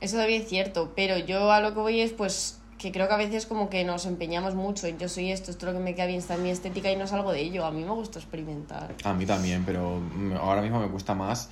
[0.00, 3.14] Eso también es cierto, pero yo a lo que voy es pues que creo que
[3.14, 5.84] a veces como que nos empeñamos mucho en yo soy esto, esto es lo que
[5.84, 7.64] me queda bien, está en mi estética y no salgo de ello.
[7.64, 8.94] A mí me gusta experimentar.
[9.04, 10.00] A mí también, pero
[10.40, 11.48] ahora mismo me cuesta más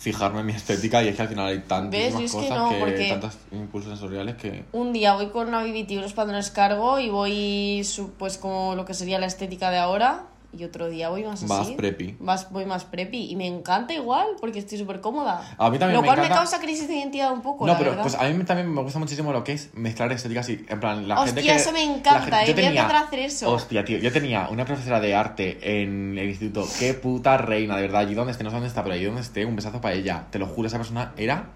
[0.00, 2.58] fijarme en mi estética y es que al final hay tantísimas Yo es que cosas
[2.58, 6.98] no, que, tantos impulsos sensoriales que Un día voy con una BBT unos pantalones cargo
[6.98, 7.86] y voy
[8.18, 11.46] pues como lo que sería la estética de ahora y otro día voy más así.
[11.46, 12.16] Vas preppy.
[12.50, 15.54] Voy más preppy y me encanta igual porque estoy súper cómoda.
[15.58, 17.78] A mí también Lo me cual me causa crisis de identidad un poco, No, la
[17.78, 18.02] pero verdad.
[18.04, 21.06] pues a mí también me gusta muchísimo lo que es mezclar estéticas y en plan
[21.06, 23.50] la gente Hostia, que eso me encanta, gente- eh, voy a empezar a hacer eso.
[23.52, 27.82] Hostia, tío, yo tenía una profesora de arte en el instituto, qué puta reina, de
[27.82, 29.94] verdad, allí donde esté, no sé dónde está, pero allí donde esté, un besazo para
[29.94, 30.26] ella.
[30.30, 31.50] Te lo juro, esa persona era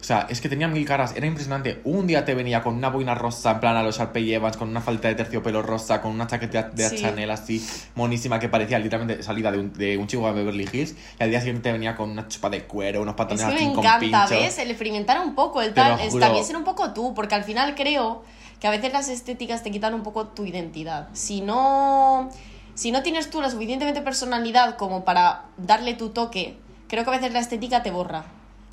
[0.00, 1.80] o sea, es que tenía mil caras, era impresionante.
[1.84, 4.68] Un día te venía con una boina rosa, en plan a los Sharpay Evans, con
[4.68, 6.98] una falta de terciopelo rosa, con una chaqueta de Sí.
[6.98, 10.94] Chanel así, monísima, que parecía literalmente salida de un, de un chihuahua de Beverly Hills.
[11.18, 13.52] Y al día siguiente te venía con una chupa de cuero, unos Es pantalones que
[13.52, 14.30] me así con encanta, pinchos.
[14.30, 14.58] ¿ves?
[14.58, 17.74] El experimentar un poco, el tal, es también ser un poco tú, porque al final
[17.74, 18.22] creo
[18.60, 21.08] que a veces las estéticas te quitan un poco tu identidad.
[21.12, 22.30] Si no,
[22.74, 27.14] si no tienes tú la suficientemente personalidad como para darle tu toque, creo que a
[27.14, 28.24] veces la estética te borra.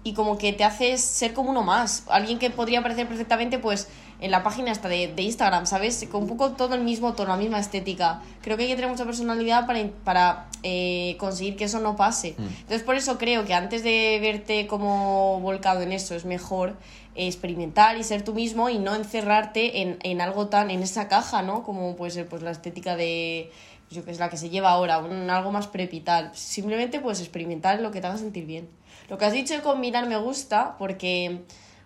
[0.06, 2.04] Y como que te haces ser como uno más.
[2.08, 3.90] Alguien que podría aparecer perfectamente, pues,
[4.22, 6.08] en la página esta de, de Instagram, ¿sabes?
[6.10, 8.22] Con un poco todo el mismo tono, la misma estética.
[8.42, 12.36] Creo que hay que tener mucha personalidad para, para eh, conseguir que eso no pase.
[12.38, 12.44] Mm.
[12.44, 16.78] Entonces, por eso creo que antes de verte como volcado en eso, es mejor
[17.16, 21.42] experimentar y ser tú mismo y no encerrarte en, en algo tan, en esa caja,
[21.42, 21.64] ¿no?
[21.64, 23.52] Como puede ser pues la estética de,
[23.90, 26.32] yo que es la que se lleva ahora, un, algo más prepital.
[26.34, 28.70] Simplemente pues experimentar lo que te haga sentir bien.
[29.10, 31.42] Lo que has dicho de combinar me gusta porque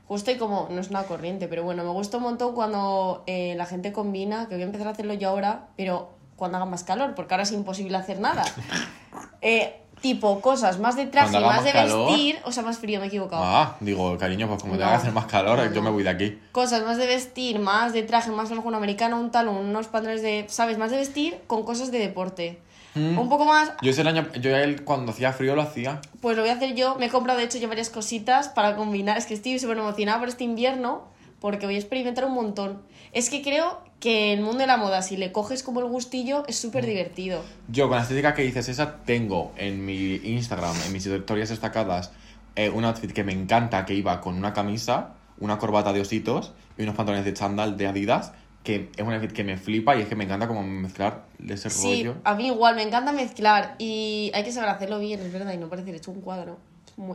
[0.07, 3.53] justo y como, no es una corriente, pero bueno, me gusta un montón cuando eh,
[3.57, 6.84] la gente combina, que voy a empezar a hacerlo yo ahora, pero cuando haga más
[6.84, 8.43] calor, porque ahora es imposible hacer nada.
[9.41, 12.07] Eh, tipo cosas más de traje más de calor.
[12.07, 13.41] vestir, o sea, más frío, me he equivocado.
[13.43, 14.86] Ah, digo, cariño, pues como te No.
[14.88, 16.39] haga hacer más calor, No, yo me voy de aquí.
[16.51, 19.55] Cosas más de vestir, más de traje, más a lo mejor un americano, un talón,
[19.57, 20.78] unos pantalones de, ¿sabes?
[20.78, 22.59] Más de vestir con cosas de deporte.
[22.95, 26.01] Un poco más, Yo ese año, yo él cuando hacía frío lo hacía.
[26.21, 26.95] pues lo voy a hacer yo.
[26.95, 29.17] Me he comprado, de hecho, yo varias cositas para combinar.
[29.17, 31.03] Es que estoy súper emocionada por este invierno
[31.39, 32.81] porque voy a experimentar un montón.
[33.13, 36.43] Es que creo que el mundo de la moda, si le coges como el gustillo,
[36.47, 37.43] es súper divertido.
[37.67, 42.11] Yo con la estética que dices esa, tengo en mi Instagram, en mis historias destacadas,
[42.55, 46.51] eh, un outfit que me encanta, que iba con una camisa, una corbata de ositos
[46.77, 48.33] y unos pantalones de chándal de Adidas,
[48.64, 51.70] que es un outfit que me flipa y es que me encanta como mezclar ese
[51.70, 52.18] Sí, rollo.
[52.24, 55.57] a mí igual, me encanta mezclar y hay que saber hacerlo bien, es verdad, y
[55.57, 56.57] no parecer hecho un cuadro.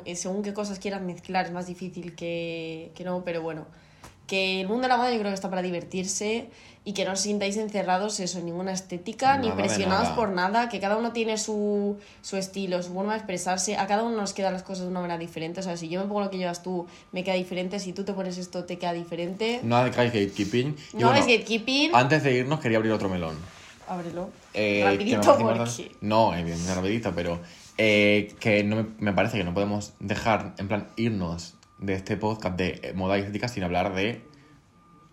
[0.07, 3.67] Eh, Según qué cosas quieras mezclar, es más difícil que, que no, pero bueno.
[4.27, 6.49] Que el mundo de la moda yo creo que está para divertirse
[6.87, 10.17] y que no os sintáis encerrados eso, en ninguna estética, ni Nada presionados nada.
[10.17, 14.03] por nada, que cada uno tiene su, su estilo, su forma de expresarse, a cada
[14.03, 16.21] uno nos quedan las cosas de una manera diferente, o sea, si yo me pongo
[16.21, 19.61] lo que llevas tú, me queda diferente, si tú te pones esto, te queda diferente.
[19.63, 20.77] No hagáis gatekeeping.
[20.93, 23.37] Y No bueno, es gatekeeping, Antes de irnos quería abrir otro melón.
[23.89, 24.29] ábrelo.
[24.53, 25.91] Eh, Rapidito porque...
[26.03, 27.41] No, evidentemente rapidito, pero
[27.79, 31.55] eh, que no me, me parece que no podemos dejar, en plan, irnos
[31.87, 34.23] de este podcast de eh, moda y estética sin hablar de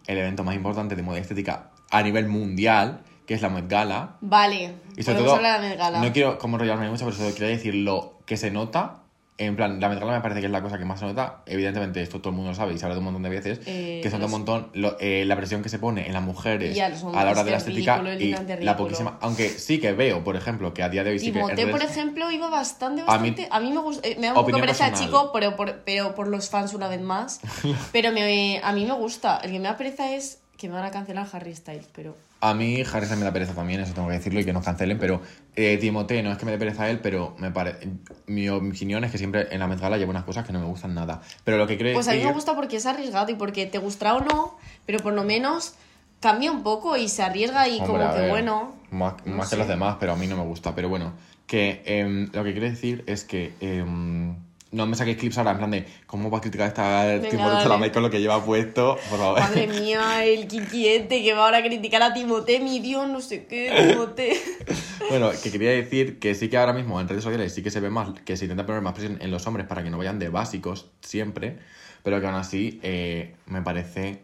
[0.08, 3.68] el evento más importante de moda y estética a nivel mundial, que es la Met
[3.70, 4.18] Gala.
[4.22, 6.02] Vale, Y sobre todo, hablar de la Met Gala.
[6.02, 9.01] no quiero como enrollarme mucho, pero solo quería decir lo que se nota.
[9.46, 11.42] En plan, la Met Gala me parece que es la cosa que más se nota.
[11.48, 13.60] Evidentemente, esto todo el mundo lo sabe y se habla de un montón de veces.
[13.66, 16.22] Eh, que se nota un montón lo- eh, la presión que se pone en las
[16.22, 19.18] mujeres Y a la hora de la que es estética ridículo, y la poquísima.
[19.22, 21.40] Aunque sí que veo, por ejemplo, que a día de hoy sí que.
[21.40, 23.48] en Timothée, por ejemplo, iba bastante, A mí- bastante.
[23.50, 24.08] A mí, me gusta.
[24.08, 25.06] eh, me da un poco pereza personal.
[25.10, 27.40] chico, pero por, pero por los fans una vez más.
[27.92, 29.38] pero me, a mí me gusta.
[29.44, 32.16] El que me da pereza es que me van a cancelar Harry Styles, pero.
[32.42, 34.98] A mí Harrison me da pereza también, eso tengo que decirlo y que nos cancelen,
[34.98, 35.22] pero
[35.56, 37.88] eh, no es que me dé pereza a él, pero me parece
[38.26, 40.66] mi opinión es que siempre en la Met Gala lleva unas cosas que no me
[40.66, 41.22] gustan nada.
[41.44, 43.78] Pero lo que quiero Pues a mí me gusta porque es arriesgado y porque te
[43.78, 45.76] gustará o no, pero por lo menos
[46.20, 48.76] cambia un poco y se arriesga y Hombre, como que ver, bueno.
[48.92, 50.74] Más, no más que los demás, pero a mí no me gusta.
[50.74, 51.14] Pero bueno,
[51.48, 54.36] que em, lo que quiero decir es que em,
[54.72, 57.30] no me saquéis clips ahora en plan de cómo va a criticar esta dale.
[57.30, 58.98] Chalamet con lo que lleva puesto.
[59.10, 59.40] Por favor.
[59.40, 63.46] Madre mía, el quiquiete que va ahora a criticar a Timothée, mi Dios, no sé
[63.46, 64.38] qué, Timothée.
[65.10, 67.82] Bueno, que quería decir que sí que ahora mismo en redes sociales sí que se
[67.82, 70.20] ve más, que se intenta poner más presión en los hombres para que no vayan
[70.20, 71.58] de básicos siempre,
[72.02, 74.22] pero que aún así eh, me parece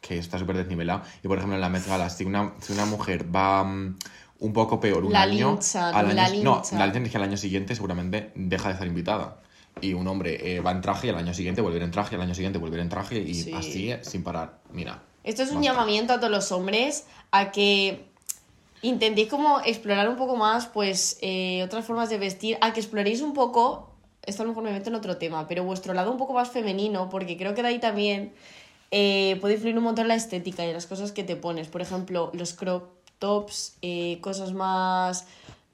[0.00, 1.02] que está súper desnivelado.
[1.22, 3.98] Y por ejemplo en la Met Gala, si una, si una mujer va mm,
[4.38, 6.78] un poco peor un La año, linchan, al año- la no, linchan.
[6.78, 9.42] la linchan es que al año siguiente seguramente deja de estar invitada.
[9.80, 12.16] Y un hombre eh, va en traje y al año siguiente vuelve en traje, y
[12.16, 13.52] al año siguiente vuelve en traje y Sí.
[13.52, 14.58] así eh, sin parar.
[14.72, 15.02] Mira.
[15.24, 18.06] Esto es un llamamiento a todos los hombres a que
[18.82, 23.20] intentéis como explorar un poco más, pues, eh, otras formas de vestir, a que exploréis
[23.20, 23.90] un poco,
[24.24, 26.48] esto a lo mejor me meto en otro tema, pero vuestro lado un poco más
[26.50, 28.32] femenino, porque creo que de ahí también
[28.90, 31.68] eh, puede influir un montón la estética y en las cosas que te pones.
[31.68, 32.84] Por ejemplo, los crop
[33.18, 33.76] tops,
[34.22, 35.26] cosas más...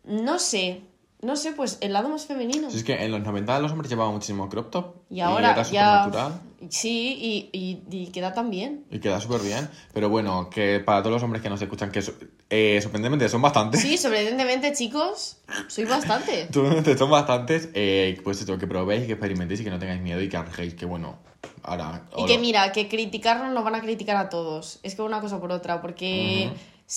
[0.04, 0.80] No sé,
[1.26, 2.70] no sé, pues el lado más femenino.
[2.70, 5.62] Si es que en los 90 los hombres llevaban muchísimo crop top Y ahora era
[5.64, 6.04] ya...
[6.04, 6.40] supernatural.
[6.70, 8.84] Sí, y, y, y queda tan bien.
[8.90, 9.68] Y queda súper bien.
[9.92, 12.02] Pero bueno, que para todos los hombres que nos escuchan, que
[12.48, 13.82] eh, sorprendentemente son bastantes.
[13.82, 15.36] Sí, sorprendentemente, chicos,
[15.68, 16.48] soy bastante.
[16.96, 17.68] Son bastantes.
[17.74, 20.74] eh, pues eso, que probéis, que experimentéis y que no tengáis miedo y que arriesguéis.
[20.74, 21.18] Que bueno,
[21.62, 22.06] ahora.
[22.16, 24.78] Y que mira, que criticarnos nos van a criticar a todos.
[24.82, 26.50] Es que una cosa por otra, porque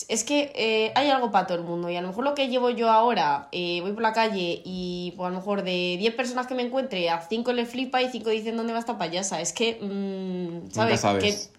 [0.08, 1.90] es que eh, hay algo para todo el mundo.
[1.90, 5.14] Y a lo mejor lo que llevo yo ahora, eh, voy por la calle y
[5.18, 8.10] pues, a lo mejor de 10 personas que me encuentre, a 5 le flipa y
[8.10, 9.42] 5 dicen dónde va esta payasa.
[9.42, 11.02] Es que, mm, ¿sabes?
[11.02, 11.52] sabes.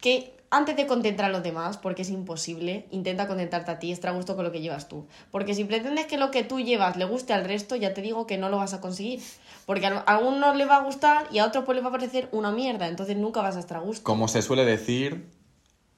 [0.00, 3.92] Que, que antes de contentar a los demás, porque es imposible, intenta contentarte a ti,
[3.92, 5.06] estar a gusto con lo que llevas tú.
[5.30, 8.26] Porque si pretendes que lo que tú llevas le guste al resto, ya te digo
[8.26, 9.20] que no lo vas a conseguir.
[9.64, 12.28] Porque a algunos le va a gustar y a otros pues les va a parecer
[12.32, 14.02] una mierda, entonces nunca vas a estar a gusto.
[14.04, 15.26] Como se suele decir,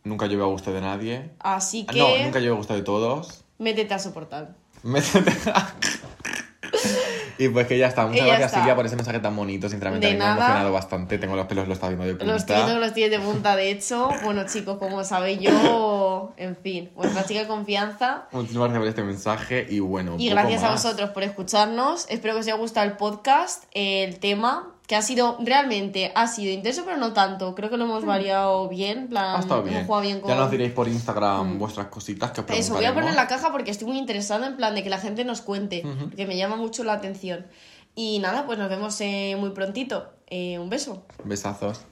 [0.09, 1.31] nunca llevo a gusto de nadie.
[1.41, 3.45] Así que No, nunca llevo a gusto de todos.
[3.59, 4.55] métete a soportar.
[4.83, 5.33] Métete.
[7.39, 8.07] y pues que ya está.
[8.07, 8.59] Muchas ya gracias, está.
[8.59, 9.69] Silvia, por ese mensaje tan bonito.
[9.69, 11.19] Sinceramente, De a mí me ha emocionado bastante.
[11.19, 12.33] Tengo los pelos, lo está viendo de punta.
[12.33, 14.11] Los tíos los tienes de punta, de hecho.
[14.25, 18.29] Bueno, chicos, como sabéis yo, en fin, vuestra chica de confianza.
[18.33, 20.17] Muchísimas gracias por este mensaje y bueno.
[20.19, 22.07] Y gracias a vosotros por escucharnos.
[22.09, 26.51] Espero que os haya gustado el podcast, el tema, que ha sido realmente, ha sido
[26.51, 27.55] intenso, pero no tanto.
[27.55, 29.01] Creo que lo hemos variado bien.
[29.01, 29.85] en plan, Ha estado hemos bien.
[29.87, 30.31] jugado bien con...
[30.31, 33.29] Ya nos diréis por Instagram vuestras cositas que os Eso, voy a poner en la
[33.29, 36.39] caja porque estoy muy interesada en plan de que la gente nos cuente, porque me
[36.39, 37.47] llama mucho la atención.
[37.95, 40.09] Y nada, pues nos vemos eh, muy prontito.
[40.27, 41.05] Eh, un beso.
[41.23, 41.85] Besazos.